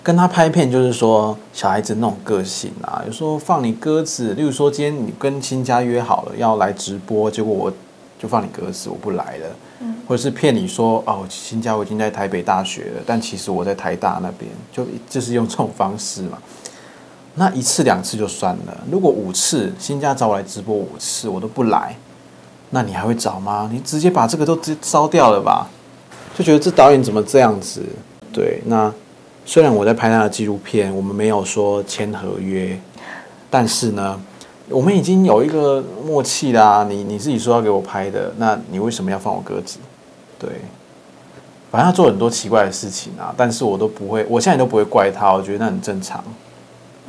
[0.03, 7.73] 跟他拍片就是说小孩子那种个性啊，有时候放你鸽子，例如说今天你跟新家约好了要来直播，结果我
[8.19, 9.47] 就放你鸽子，我不来了。
[9.81, 16.39] 嗯，或者是骗你说哦，新家我已经在台北大学了，但其实我在台大那边，就就是用这种方式嘛。
[17.37, 21.95] 那一次两次就算了，如果五次新家找我来直播五次我都不来，
[22.71, 23.71] 那你还会找吗？
[23.73, 25.69] 你直接把这个都直接烧掉了吧？
[26.39, 27.83] 就觉得这导演怎么这样子？
[28.33, 28.93] 对，那
[29.45, 32.79] 虽然我在拍他的纪录片，我们没有说签合约，
[33.51, 34.21] 但是呢，
[34.69, 36.87] 我们已经有一个默契啦。
[36.89, 39.81] 你你自己说要给我拍的，那你为什么要放我鸽子？
[40.39, 40.49] 对，
[41.73, 46.23] 反正他做很多奇怪的事情啊，但是我都不会，我现在都不会怪他，我觉得那很正常。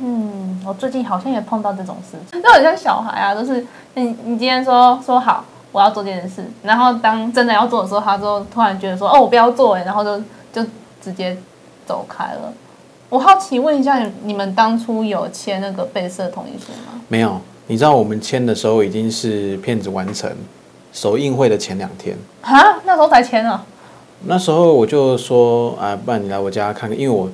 [0.00, 3.64] 嗯，我最近好像也碰到这种事情，就很像小孩啊，就是
[3.94, 10.18] 你你今天说说好我要做这件事，然后当真的要做的时候，他就突然觉得说哦我不要做哎，然后就
[10.52, 10.68] 就
[11.02, 11.36] 直接
[11.86, 12.52] 走开了。
[13.08, 17.00] 我好奇问一下，你们当初有签那个备摄同意书吗？
[17.08, 20.30] 没有，你知道我们签的时候已经是片子完成
[20.92, 23.64] 首映会的前两天啊，那时候才签啊。
[24.26, 27.28] 那时候我就说啊，不然你来我家看看，因为我。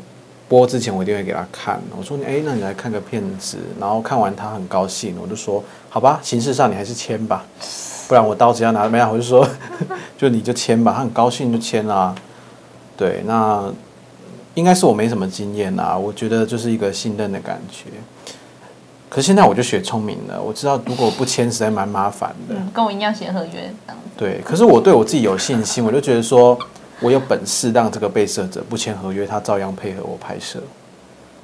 [0.48, 7.44] 播之前我一定会给他看，我说你哎，那你来看个片子，然后看完他很高兴，我就说好吧，形式上你还是签吧，
[8.08, 9.46] 不然我刀子要拿没有，我就说
[10.16, 12.14] 就你就签吧，他很高兴就签啦。
[12.96, 13.64] 对，那
[14.54, 17.90] 应该是我没什么经验啊，我觉得就是一个信任的感觉。
[19.08, 23.72] 可是现在我就学聪明了，我知道如果不签实在蛮麻烦的，嗯，跟我一样写合约。
[24.16, 26.58] 对，可是我对我自己有信心，我就觉得说。
[26.98, 30.58] 我有本事让这个被摄者不签合约，他照样配合我拍摄。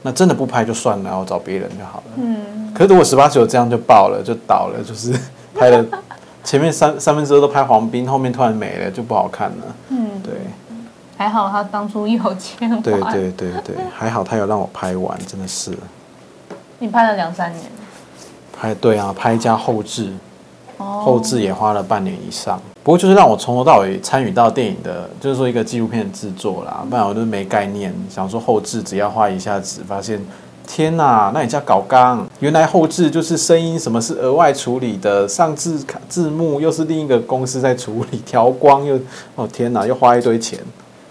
[0.01, 2.13] 那真的不拍就算了，我找别人就好了。
[2.17, 2.73] 嗯。
[2.75, 5.13] 可是如果十八九这样就爆了，就倒了，就是
[5.55, 5.85] 拍了
[6.45, 9.77] 前面三三分之二都拍黄斌，后面突然没了，就不好看了。
[9.89, 10.35] 嗯，对。
[11.17, 12.69] 还好他当初有签。
[12.83, 15.73] 对对对对， 还好他有让我拍完，真的是。
[16.79, 17.65] 你拍了两三年。
[18.53, 20.13] 拍对啊，拍加后制。
[20.79, 27.95] 后置也花了半年以上，不过就是让我从头到尾参与到电影的，就是说一个纪录片制作啦，不然我都没概念。
[28.11, 30.21] 想说后置只要花一下子，发现
[30.67, 38.99] 天哪，那你叫搞刚，原来后置就是声音什么是额外处理的，上字字幕又是另一个公司在处理，调光又
[39.35, 40.59] 哦天哪，又花一堆钱。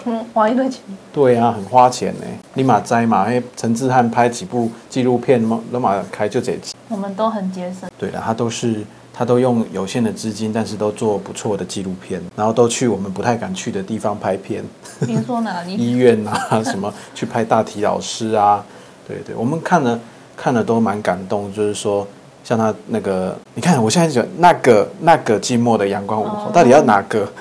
[0.06, 0.80] 嗯，花一堆钱。
[1.14, 2.26] 对啊，很花钱呢。
[2.56, 6.74] 立马摘嘛，因为陈志汉拍几部纪录片嘛，立马开就这几。
[6.90, 7.90] 我们都很节省。
[7.98, 8.84] 对的，他都是。
[9.14, 14.64] 他都用有限的资金，但是都做不错的纪录片，然后都去我们不太敢去的地方拍片。
[15.06, 15.76] 比如说哪里？
[15.78, 18.66] 医院啊，什么去拍大体老师啊？
[19.12, 20.00] 对对，我们看了
[20.38, 21.52] 看了都蛮感动。
[21.54, 22.08] 就是说，
[22.44, 27.28] 像他那个，你看我现在讲那个那个寂寞的阳光午后，到底要哪个？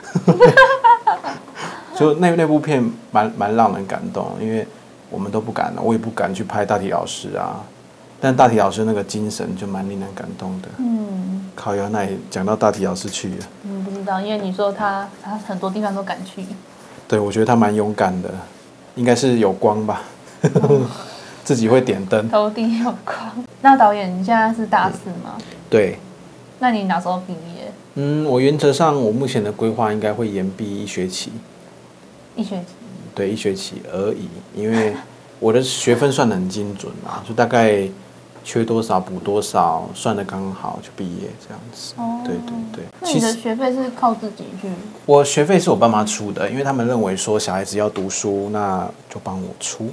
[1.95, 4.67] 就那那部片蛮蛮让人感动，因为
[5.11, 7.61] 我们都不敢，我也不敢去拍大体老师啊。
[8.23, 10.69] 但大体老师那个精神就蛮令人感动的。
[10.79, 13.37] 嗯，靠腰，那也讲到大体老师去了。
[13.65, 16.45] 嗯，不知道，因为你说他他很多地方都敢去。
[17.09, 18.29] 对，我觉得他蛮勇敢的，
[18.95, 20.03] 应该是有光吧，
[20.43, 20.81] 哦、
[21.51, 22.29] 自己会点灯。
[22.29, 23.45] 头顶有光。
[23.61, 25.37] 那导演，你现在是大四吗？
[25.69, 25.99] 对。
[26.61, 27.73] 那你哪时候毕业？
[27.95, 31.33] 嗯，我原则上我目前的规划应该会延毕一学期。
[32.37, 32.67] 一学期。
[33.17, 34.95] 对，一学期而已，因为
[35.41, 37.89] 我的学分算的很精准啊，就大概。
[38.43, 41.93] 缺多少补多少，算得刚好就毕业这样子。
[41.99, 42.85] 哦，对对对。
[42.99, 44.67] 那你的学费是靠自己去？
[45.05, 49.91] 我学费是我爸妈出的，因为他们认为说小孩子要读书，那就帮我出。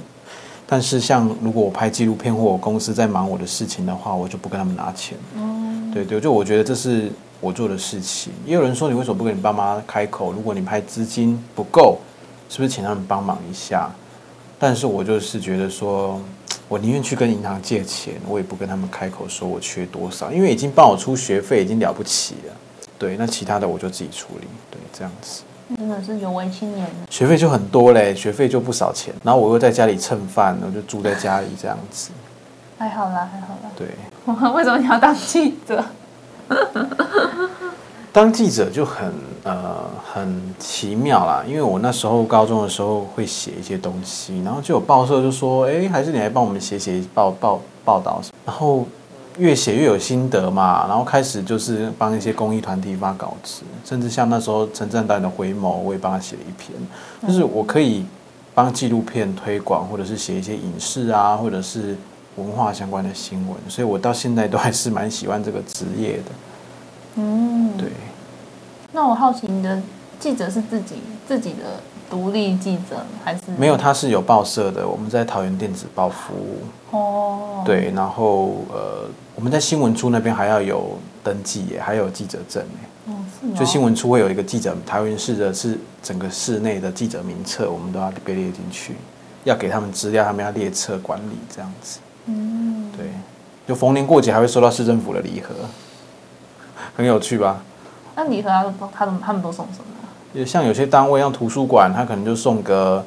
[0.68, 5.16] 但是像如果我拍纪录片或我公司在忙我的事情的话，我就不跟他们拿钱。
[5.36, 8.32] 哦，对对，就我觉得这是我做的事情。
[8.44, 10.32] 也有人说，你为什么不跟你爸妈开口？
[10.32, 11.98] 如果你拍资金不够，
[12.48, 13.90] 是不是请他们帮忙一下？
[14.58, 16.20] 但是我就是觉得说。
[16.70, 22.54] 我宁愿去跟银行借钱，我也不跟他们开口说我缺多少，因为已经帮我出学费，已经了不起了。
[22.98, 24.46] 对，那其他的我就自己处理。
[24.70, 25.40] 对，这样子。
[25.76, 26.86] 真的是有为青年。
[27.10, 32.10] 学费就很多嘞，学费就不少钱，然后我又在家里蹭饭，我就住在家里这样子。
[32.78, 33.70] 还好啦，还好啦。
[33.76, 33.88] 对。
[34.54, 35.84] 为什么你要当记者？
[38.10, 39.12] 当记者就很
[39.44, 48.86] 呃很奇妙啦，因为我那时候高中的时候会写一些东西，然后就有报社就说，哎，还是你来帮我们写写报报报道，然后
[49.38, 56.76] 越写越有心得嘛，然后开始就是帮一些公益团体发稿子，甚至像那时候陈震导的回眸，我也帮他写了一篇，
[57.26, 58.04] 就是我可以
[58.54, 61.96] 帮纪录片推广，或者是写一些影视啊，或者是
[62.36, 66.24] 文化相关的新闻，所以我到现在都还是蛮喜欢这个职业的。
[67.16, 67.88] 嗯，对。
[68.92, 69.80] 那我好奇，你的
[70.18, 70.96] 记者是自己
[71.26, 73.76] 自己的独立记者，还是没有？
[73.76, 76.96] 他是有报社的，我们在桃园电子报服务。
[76.96, 77.62] 哦。
[77.64, 79.04] 对，然后呃，
[79.38, 82.88] 我们在新闻处那边还要有登记耶，还有记者证耶。
[83.06, 83.54] 哦，是吗？
[83.56, 88.96] 就新闻处会有一个记者，桃园市的是整个市内的记者名册，我们都要被列进去，
[89.44, 92.00] 要给他们资料，他们要列册管理这样子。
[92.26, 92.90] 嗯。
[92.96, 93.06] 对，
[93.68, 95.54] 就逢年过节还会收到市政府的礼盒，
[96.96, 97.62] 很有趣吧？
[98.16, 99.84] 那礼盒他都他们他们都送什么？
[100.32, 103.06] 也像有些单位，像图书馆，他可能就送个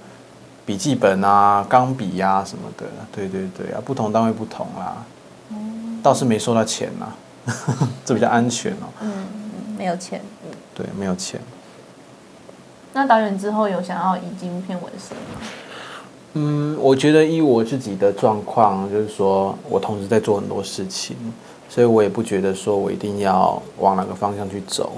[0.66, 2.86] 笔记本啊、钢笔呀什么的。
[3.12, 4.96] 对对对啊，不同单位不同啦。
[4.96, 5.04] 嗯、
[6.02, 7.14] 倒是没收到钱呐，
[8.06, 8.88] 这比较安全哦。
[9.02, 9.26] 嗯，
[9.78, 10.22] 没有钱。
[10.74, 11.40] 对，没有钱。
[12.94, 15.42] 那导演之后有想要以纪录片为生吗？
[16.34, 21.16] 嗯，我觉得以我自己的状况，就是说我同时在做很多事情。
[21.70, 24.92] 所以我也不觉得说我一定要往哪个方向去走。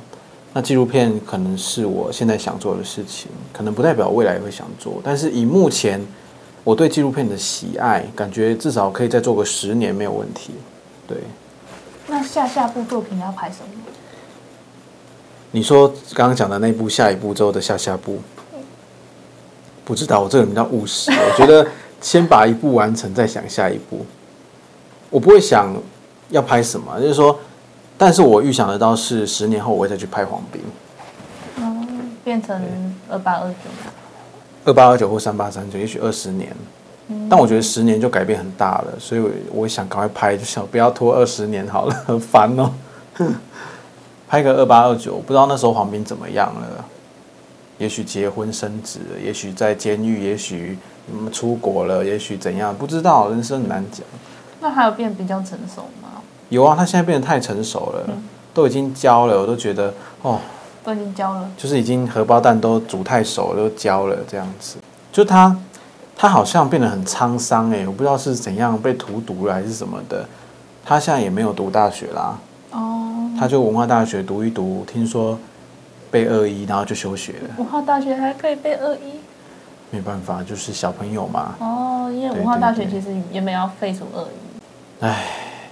[0.53, 4.99] 那纪录片可能是我现在想做的事情，可能不代表未来也会想做。
[5.03, 6.03] 但是以目前
[6.63, 10.53] 我对纪录片的喜爱，感觉至少可以再做个十年没有问题。
[11.07, 11.17] 对。
[12.07, 13.69] 那下下部作品要拍什么？
[15.51, 18.19] 你说刚刚讲的那部下一步之后的下下部，
[19.85, 20.21] 不知道。
[20.21, 21.67] 我这个人比较务实， 我觉得
[22.01, 24.05] 先把一部完成，再想下一步。
[25.09, 25.73] 我不会想。
[26.29, 26.99] 要拍什么？
[26.99, 27.37] 就是说，
[27.95, 30.59] 但是我预想得到是十年后我会再去拍黄冰，
[31.57, 32.59] 嗯，变成
[33.07, 33.55] 二八二九，
[34.65, 36.57] 二八二九或三八三九，也许二十年，嗯，
[37.30, 42.71] 但我觉得十年就改变很大了，所以我我想赶快拍，就想不要拖二十年好了， 很烦哦。
[44.28, 46.86] 拍个二八二九，不知道那时候黄斌怎么样了？
[47.78, 50.78] 也许结婚生子，也许在监狱，也许
[51.32, 52.76] 出国了，也许怎样？
[52.76, 54.06] 不知道，人生很难讲。
[54.60, 56.21] 那还有变比较成熟吗？
[56.49, 58.23] 有啊，他现在变得太成熟了，嗯、
[58.54, 60.39] 都已经焦了，我都觉得哦，
[60.84, 64.78] 都已经焦了，就是已经荷包蛋都煮太熟了，都焦了这样子。
[65.12, 65.56] 就他，
[66.15, 70.26] 他好像变得很沧桑哎，我不知道是怎样被荼毒了还是什么的。
[70.86, 72.38] 他现在也没有读大学啦，
[72.71, 75.38] 哦，他就文化大学读一读，听说
[76.12, 77.56] 被二一，然后就休学了。
[77.58, 79.19] 文化大学还可以被二一？
[79.89, 81.56] 没办法，就是小朋友嘛。
[81.60, 85.06] 哦，因为文化大学其实原本要废除二一。
[85.06, 85.26] 哎。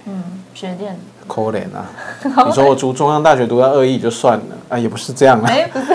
[0.04, 0.20] 嗯，
[0.52, 1.86] 学电可怜啊！
[2.44, 5.46] 你说我读中央大学读到二一就算了啊，也不是这样啊。
[5.48, 5.94] 哎，不是，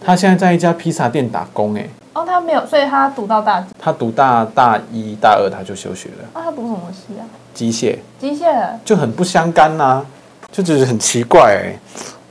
[0.00, 1.86] 他现在在一家披萨店打工哎。
[2.14, 3.68] 哦，他没有，所以他读到大几？
[3.78, 6.24] 他读大大一、大二他就休学了。
[6.34, 7.24] 啊，他读什么系啊？
[7.54, 7.98] 机械。
[8.20, 8.44] 机械。
[8.84, 10.06] 就很不相干呐、啊，
[10.52, 11.78] 就觉得很奇怪哎，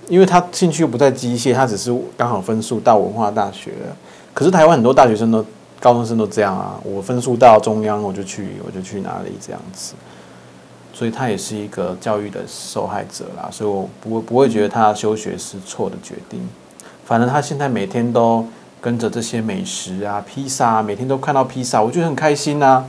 [0.08, 3.96] 因为他兴趣又不在机械，他只是刚好分数到文化大学了。
[4.34, 5.44] 可是台湾很多大学生都、
[5.80, 9.94] 高中生都这样啊，我分数到中央我就去，我就去哪里这样子。
[10.94, 16.48] 所以他也是一个教育的受害者啦，所以我不会不会觉得他休学是错的决定。
[17.04, 18.46] 反正他现在每天都
[18.82, 22.84] 跟着这些美食啊、披萨啊，每天都看到披萨，我觉得很开心啊。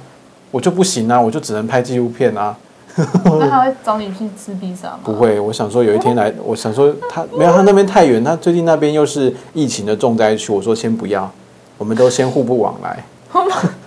[0.51, 2.57] 我就不行啊，我就只能拍纪录片啊。
[2.97, 5.01] 那他会找你去吃披萨吗？
[5.05, 10.53] 不会，我想说有一天来，我想说他没有，他那边太远，他最近那边又是疫情的重灾区。
[10.53, 11.31] 我说先不要，
[11.79, 13.05] 我们都先互不往来。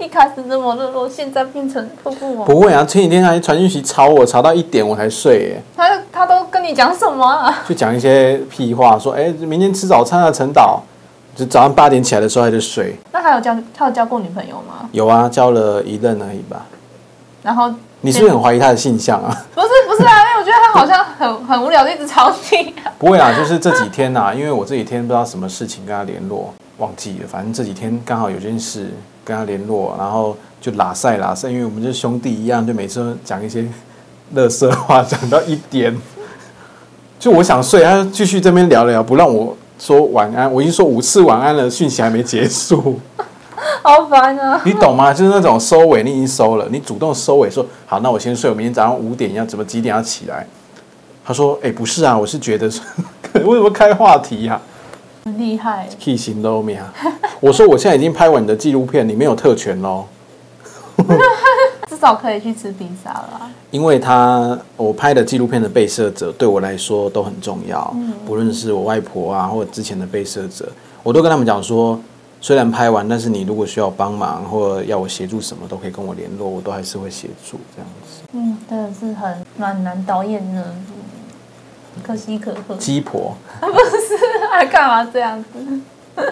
[0.00, 2.44] 一开始这么热络，现在变成瀑布。
[2.44, 5.62] 不会啊，前几天还传讯息吵我，吵到一点我才睡耶。
[5.76, 7.58] 他他都跟你讲什么啊？
[7.68, 10.82] 就讲一些屁话，说哎，明天吃早餐啊，陈导。
[11.36, 12.94] 就早上八点起来的时候还在睡。
[13.12, 14.88] 那他有交他有交过女朋友吗？
[14.90, 16.66] 有啊，交了一任而已吧。
[17.42, 19.30] 然后你是不是很怀疑他的性向啊？
[19.54, 22.74] 不是不是啊，因为我觉得他好像很很无聊，就一直吵你。
[22.98, 27.28] 不会啊，就是这几天呐、啊，因为我这几天不知道什么事情跟他联络，忘记了。
[27.28, 28.90] 反正这几天刚好有件事。
[29.24, 33.64] 跟他联络，然后就拉赛拉赛，因为我们就兄弟一样，就每次都讲一些
[34.34, 35.96] 乐色话，讲到一点，
[37.18, 40.50] 就我想睡，他继续这边聊聊，不让我说晚安。
[40.52, 43.00] 我已经说五次晚安了，讯息还没结束，
[43.82, 44.60] 好烦啊！
[44.64, 45.12] 你懂吗？
[45.12, 50.46] 就是那种收尾，你已经收了，你主动收尾说好，那我先睡，我明天早上五点要怎么几点要起来？
[51.22, 52.66] 他说：“哎，不是啊，我是觉得
[53.44, 54.60] 为什么开话题呀、啊？”
[55.24, 56.82] 很厉害，气型都没有。
[57.40, 60.04] 我说我现在已经拍完你的纪录片，你没有特权喽。
[61.88, 63.50] 至少可以去吃披萨了。
[63.70, 70.68] 因为他我拍的纪录片的被摄者对我来说都很重要，嗯、不论是我外婆啊，或者之前的被摄者，
[71.02, 72.00] 我都跟他们讲说，
[72.40, 78.22] 虽然拍完，但是你如果需要帮忙或者要我协助什么，都可以跟我联络，我都还是会协助这样子。
[78.32, 80.64] 嗯，真的是很暖男导演呢。
[82.02, 84.16] 可喜可贺，鸡婆， 不是，
[84.52, 85.80] 还干嘛这样子？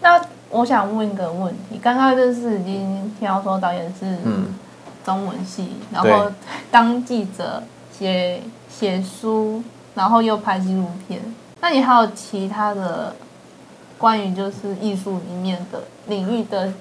[0.00, 4.16] 那我想问一个问题，刚刚就是已经听到说导演是
[5.04, 6.30] 中文系，嗯、然后
[6.70, 7.62] 当记者
[7.96, 9.62] 写写书，
[9.94, 11.20] 然后又拍纪录片，
[11.60, 13.14] 那你还有其他的
[13.98, 16.72] 关于就是艺术里面的领域的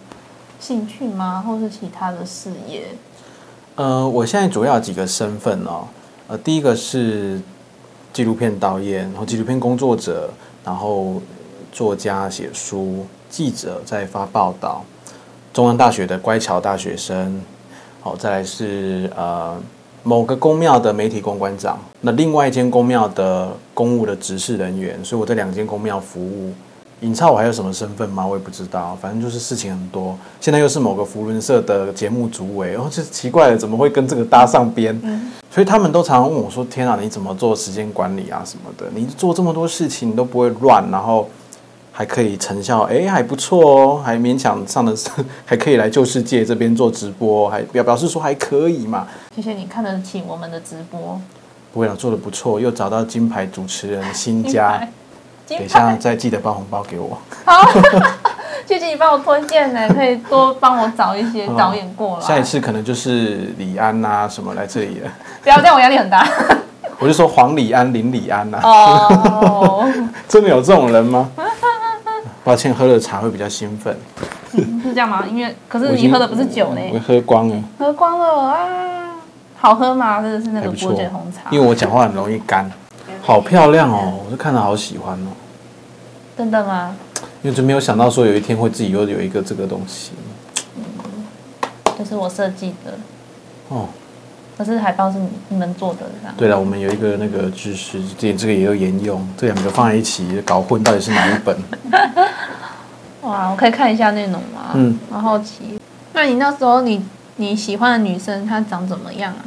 [0.60, 1.44] 兴趣吗？
[1.46, 2.88] 或是其他的事业？
[3.76, 5.88] 呃，我现在主要有几个身份哦，
[6.28, 7.42] 呃，第一个是
[8.16, 10.30] 纪录片导演，然后纪录片工作者，
[10.64, 11.22] 然后
[11.70, 13.06] 作家写书。
[13.30, 14.86] 记者在发报道，
[15.52, 17.42] 中央大学的乖巧大学生，
[18.00, 19.62] 好，再来是呃
[20.04, 26.54] 某个公庙的媒体公关长，那另外一间公庙的公务的执事人员，所以我在两间公庙服务。
[27.02, 28.26] 尹超，我还有什么身份吗？
[28.26, 30.18] 我也不知道，反正就是事情很多。
[30.40, 34.98] 现在又是某个福伦社的节目主委，哦，这奇怪了，怎么会跟这个搭上边？
[35.04, 38.86] 嗯，所以他们都常常问我说：“天啊，你怎么做时间管理啊什么的？
[38.96, 41.30] 你做这么多事情，你都不会乱，然后。”
[41.98, 44.94] 还可以成效，哎，还不错哦，还勉强上的，
[45.46, 49.08] 还可以来旧世界这边做直播，还表表示说还可以嘛。
[49.34, 51.18] 谢谢你看得起我们的直播。
[51.72, 54.86] 不会了，做的不错，又找到金牌主持人 新家，
[55.48, 57.18] 等一下再记得包红包给我。
[57.44, 57.62] 好，
[58.66, 62.26] 谢谢你帮我推荐呢，可以多帮我找一些导演过来。
[62.26, 65.12] 下一次可能就是李安啊什么来这里了。
[65.44, 66.28] 不要这样，我压力很大。
[66.98, 68.64] 我就说黄李安、林李安呐、啊。
[68.64, 69.94] 哦，
[70.28, 71.30] 真的有这种人吗？
[72.44, 73.96] 抱歉，喝了茶会比较兴奋。
[74.54, 75.24] 嗯，是这样吗？
[75.30, 76.82] 因为可是你喝的不是酒呢。
[76.94, 77.56] 我喝光了。
[77.78, 79.16] 喝光了啊！
[79.58, 80.22] 好喝吗？
[80.22, 81.42] 这个是那个伯爵红茶。
[81.50, 82.72] 因为我讲话很容易干。
[83.26, 84.20] 好漂亮哦！
[84.24, 85.30] 我就看了好喜欢哦。
[86.38, 86.96] 真的吗？
[87.42, 90.12] 因为就没有想到说有一天会自己又有一个这个东西。
[90.78, 90.84] 嗯，
[91.98, 92.94] 这是我设计的。
[93.70, 93.88] 哦。
[94.56, 95.18] 可是海报是
[95.50, 96.36] 你们做的，这样。
[96.38, 101.58] 对了，我们有一个那个知识，这这个也有沿用，这两个放在一起搞混，到底是哪一本？
[103.24, 104.70] 哇，我可以看一下内容吗？
[104.76, 105.80] 嗯，好好奇。
[106.14, 107.04] 那你那时候你
[107.38, 109.42] 你喜欢的女生她长怎么样啊？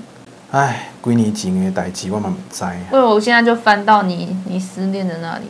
[0.50, 2.64] 哎，几年前的代志我嘛不知。
[2.92, 5.44] 因为我现在就翻到你你失恋的那里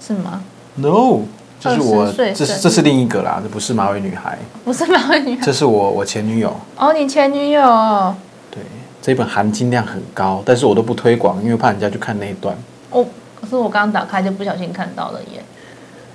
[0.00, 0.42] 是吗
[0.76, 1.20] ？No，
[1.60, 6.56] 这是我，这是这是另一个啦，这不是马尾女孩，不是马尾女孩，这是我我前女友。
[6.76, 8.14] 哦，你前女友。
[8.50, 8.62] 对。
[9.02, 12.54] 这本含金量很高，但是我都不推广，因为怕人家去看那一段。
[12.90, 13.04] 哦，
[13.40, 15.42] 可是我刚刚打开就不小心看到了耶。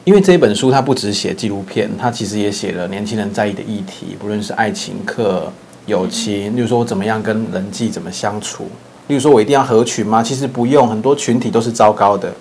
[0.03, 5.51] 因为这一本书它不只写纪录片，它其实也写了年轻人在意的议题，不论是爱情课、
[5.85, 8.69] 友情，例如说我怎么样跟人际怎么相处，
[9.07, 10.23] 例如说我一定要合群吗？
[10.23, 12.31] 其实不用，很多群体都是糟糕的。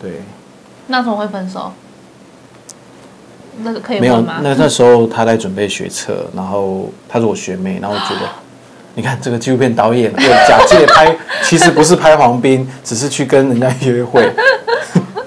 [0.00, 0.22] 对。
[0.86, 1.72] 那怎么会分手？
[3.62, 4.20] 那个可以没有？
[4.20, 8.28] 那那时候他在准备学测， 然后他是我学妹，然后我觉得。
[8.94, 14.30] 你看这个纪录片导演又假借拍， 其实不是拍黄斌，只是去跟人家约会。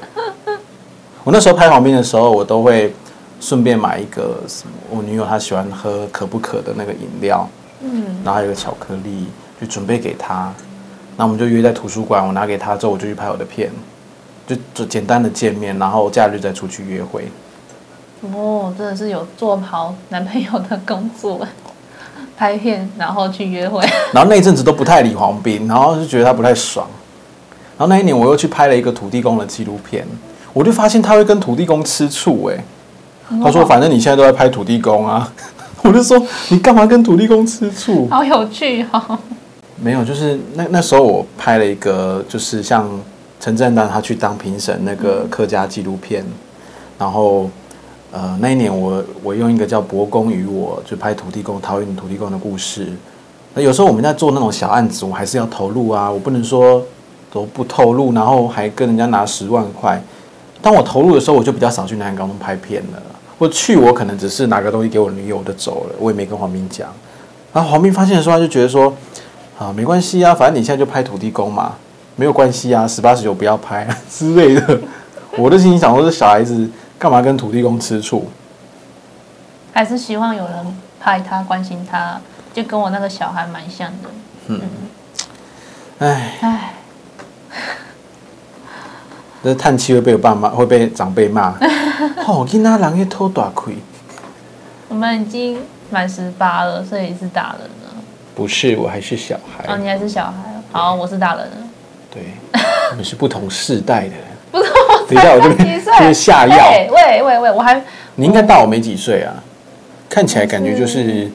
[1.26, 2.94] 我那时候拍黄斌的时候，我都会
[3.40, 7.48] 顺便买一个什么，我女友她喜欢喝可不可的那个饮料，
[7.82, 9.28] 嗯，然后还有个巧克力，
[9.60, 10.54] 就准备给她。
[11.18, 13.72] 那我们就约在图书馆，我拿给她之后，我就去拍我的片，
[14.48, 17.28] 就就简单的见面，然后假日再出去约会。
[18.22, 21.46] 哦，真的是有做好男朋友的工作。
[22.38, 23.80] 拍片，然后去约会，
[24.12, 26.86] 然后那一阵子都不太理黄斌，然后就觉得他不太爽。
[27.78, 30.06] 然后那一年我又去拍了一个土地公的纪录片，
[30.52, 32.62] 我就发现他会跟土地公吃醋哎。
[33.44, 35.32] 他说：“反正你现在都在拍土地公啊。
[35.84, 39.20] ”我就说：“你干嘛跟土地公吃醋？”好有趣哦。
[39.78, 42.90] 没有，就是那那时候我拍了一个，就是像
[43.40, 46.26] 陈正丹他去当评审那个客家纪录片，
[46.98, 47.50] 然后。
[48.12, 52.94] 呃，那一年我我用一个叫《博公与我》就拍土地公桃园土地公的故事。
[53.54, 56.82] 那有时候我们在做那种小案子，我还是要投入啊，我不能说
[57.30, 60.02] 都不透露，然后还跟人家拿十万块。
[60.62, 63.04] 当我投入的时候，我就比较少去南海高中拍片了。
[63.38, 66.88] 我去，我可能只是拿个东西给我女友，我就走了，我也没跟黄斌讲。
[67.54, 68.94] 然后黄斌发现的时候，他就觉得说
[69.58, 71.76] 啊，没关系啊，反正你现在就拍土地公嘛，
[72.16, 74.80] 没有关系啊， 十八十九不要拍啊 之类的。
[75.38, 76.70] 我的心里想说，是小孩子。
[76.98, 78.26] 干嘛跟土地公吃醋？
[79.74, 82.20] 还是希望有人拍他、关心他，
[82.54, 84.10] 就跟我那个小孩蛮像的。
[84.48, 84.62] 嗯，
[86.00, 86.74] 哎哎，
[89.46, 91.50] 这叹气会被我爸妈会被长辈骂。
[92.26, 93.76] 哦，囡仔人去偷大亏。
[94.90, 95.60] 我们已经
[95.92, 97.96] 满十八了，所以是大人了。
[98.34, 99.72] 不是，我还是小孩。
[99.72, 100.34] 哦，你还是小孩。
[100.72, 101.58] 好，我是大人了。
[102.10, 102.24] 对，
[102.90, 104.26] 我们是不同世代的人。
[104.52, 104.70] 不是。
[105.08, 106.72] 等一下，我这边就是下药。
[106.90, 107.80] 喂喂喂，我还
[108.16, 109.36] 你应该大我没几岁啊，
[110.10, 111.30] 看起来感觉就是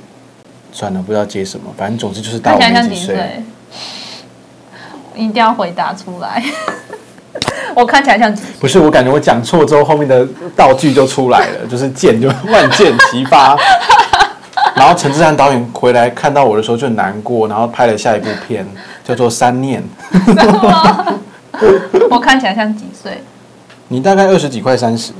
[0.73, 3.45] 算了，不知道接什么，反正总之就是大我没几岁。
[5.15, 6.43] 一定要回答出来。
[7.77, 8.43] 我看起来像几？
[8.61, 13.57] 不是，我感觉我讲错之后，后面的道具就出来了， 就是箭就万箭齐发。
[14.75, 18.67] 然后陈智菡导演回来看到我的时候就难过，然后拍了下一部片，
[19.05, 19.83] 叫做《三念》。
[22.11, 23.23] 我看起来像几岁？
[23.89, 25.13] 你大概二十几快三十。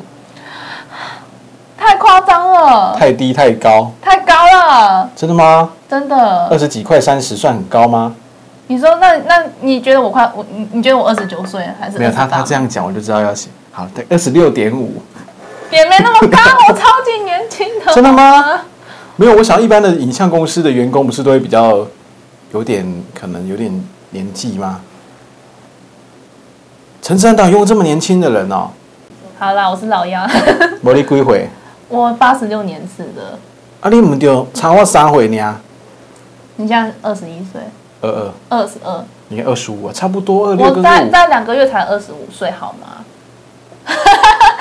[1.76, 2.95] 太夸张了。
[2.97, 3.91] 太低太高。
[4.01, 5.11] 太高了。
[5.16, 5.70] 真的吗？
[5.88, 6.47] 真的。
[6.49, 8.14] 二十几快三十算很高吗？
[8.70, 15.02] 你说那那你觉得我快我你你觉得我二十九岁还是没有他他这样讲我就知道要写好对二十六点五
[15.72, 18.60] 也没那么高我超级年轻的 真的吗？
[19.16, 21.84] 没有我想一般的影像公司的员工不是都会比较
[22.52, 24.80] 有点可能有点年纪吗？
[27.02, 28.70] 陈智菡导用这么年轻的人哦。
[29.36, 30.30] 好啦，我是老杨。
[30.82, 31.50] 我你几岁？
[31.88, 33.36] 我八十六年次的。
[33.80, 35.60] 啊，你唔就差我三岁呢？
[36.54, 37.60] 你现在二十一岁。
[38.01, 40.66] 二二二十二，你看二十五啊，差不多二六。
[40.66, 43.05] 我再再两个月才二十五岁，好吗？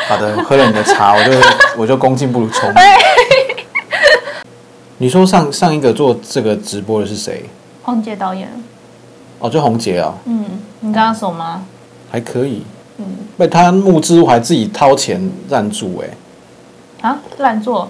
[0.08, 1.32] 好的，喝了你的茶，我就
[1.78, 2.70] 我就恭敬不如从。
[4.98, 7.46] 你说上上一个做这个直播的是谁？
[7.84, 8.50] 宏杰导演。
[9.40, 10.14] 哦，就宏杰啊。
[10.26, 10.46] 嗯，
[10.82, 11.64] 你跟他熟吗？
[12.12, 12.64] 还可以。
[12.98, 13.06] 嗯。
[13.38, 17.08] 被他募资还自己掏钱赞助哎。
[17.08, 17.88] 啊，赞助。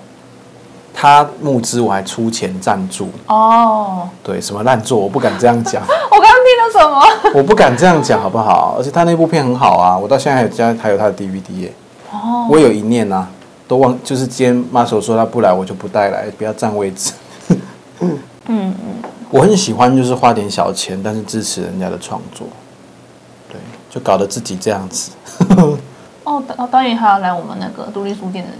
[0.93, 3.09] 他募资，我还出钱赞助。
[3.27, 5.81] 哦，对，什么烂作，我不敢这样讲。
[6.11, 7.31] 我刚刚听到什么？
[7.39, 8.75] 我不敢这样讲，好不好？
[8.77, 11.73] 而且他那部片很好啊，我到现在还有家还有他的 DVD 耶。
[12.11, 12.47] 哦。
[12.49, 13.27] 我有一念啊，
[13.67, 17.13] 都忘，就是今天 Marcel 说他不来，我就不带来，不要占位置。
[18.01, 18.73] 嗯嗯。
[19.29, 22.47] 我很喜欢，就是花点小钱，但是支持人家的创作。
[23.47, 23.57] 对，
[23.89, 25.11] 就搞得自己这样子。
[26.23, 28.51] 哦，导导演还要来我们那个独立书店的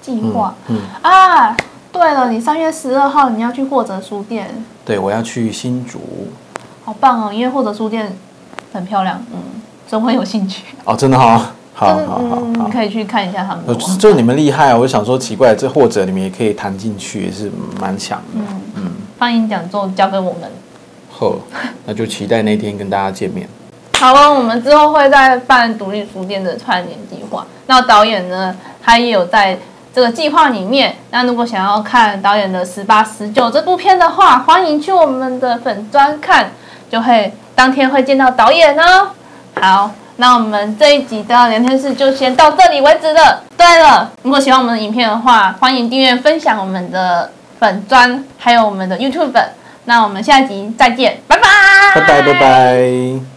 [0.00, 0.54] 计划。
[0.68, 1.56] 嗯，嗯啊。
[1.92, 4.48] 对了，你三月十二号你要去或者书店。
[4.84, 6.00] 对，我要去新竹。
[6.84, 8.16] 好棒哦，因为或者书店
[8.72, 9.40] 很漂亮，嗯，
[9.88, 10.62] 所以我很有兴趣。
[10.84, 11.40] 哦，真的哈、哦，
[11.74, 13.76] 好好好，你可以去看一下他们。
[13.76, 14.76] 就就你们厉害啊！
[14.76, 18.24] 我就想说奇怪，这或者你们也可以谈进去，也是蛮强的。
[18.34, 18.46] 嗯
[18.76, 20.48] 嗯，欢迎讲座交给我们。
[21.10, 21.34] 好，
[21.86, 23.48] 那就期待那天跟大家见面。
[23.98, 27.44] 好了，我们之后会再办独立书店的串联计划。
[27.66, 29.58] 那导演呢，他也有在。
[29.92, 36.52] 这个计划里面，那如果想要看导演的十八十九这部片的话，欢迎去我们的粉专看，
[36.90, 39.08] 就会当天会见到导演哦。
[39.60, 43.42] 好，那我们这一集的聊天室就先到这里为止了。
[43.56, 49.42] 对了，如果喜欢我们的影片的话，欢迎订阅、分享我们的粉专，还有我们的 YouTube。
[49.86, 51.42] 那我们下一集再见，拜拜，
[51.94, 53.20] 拜拜，拜拜。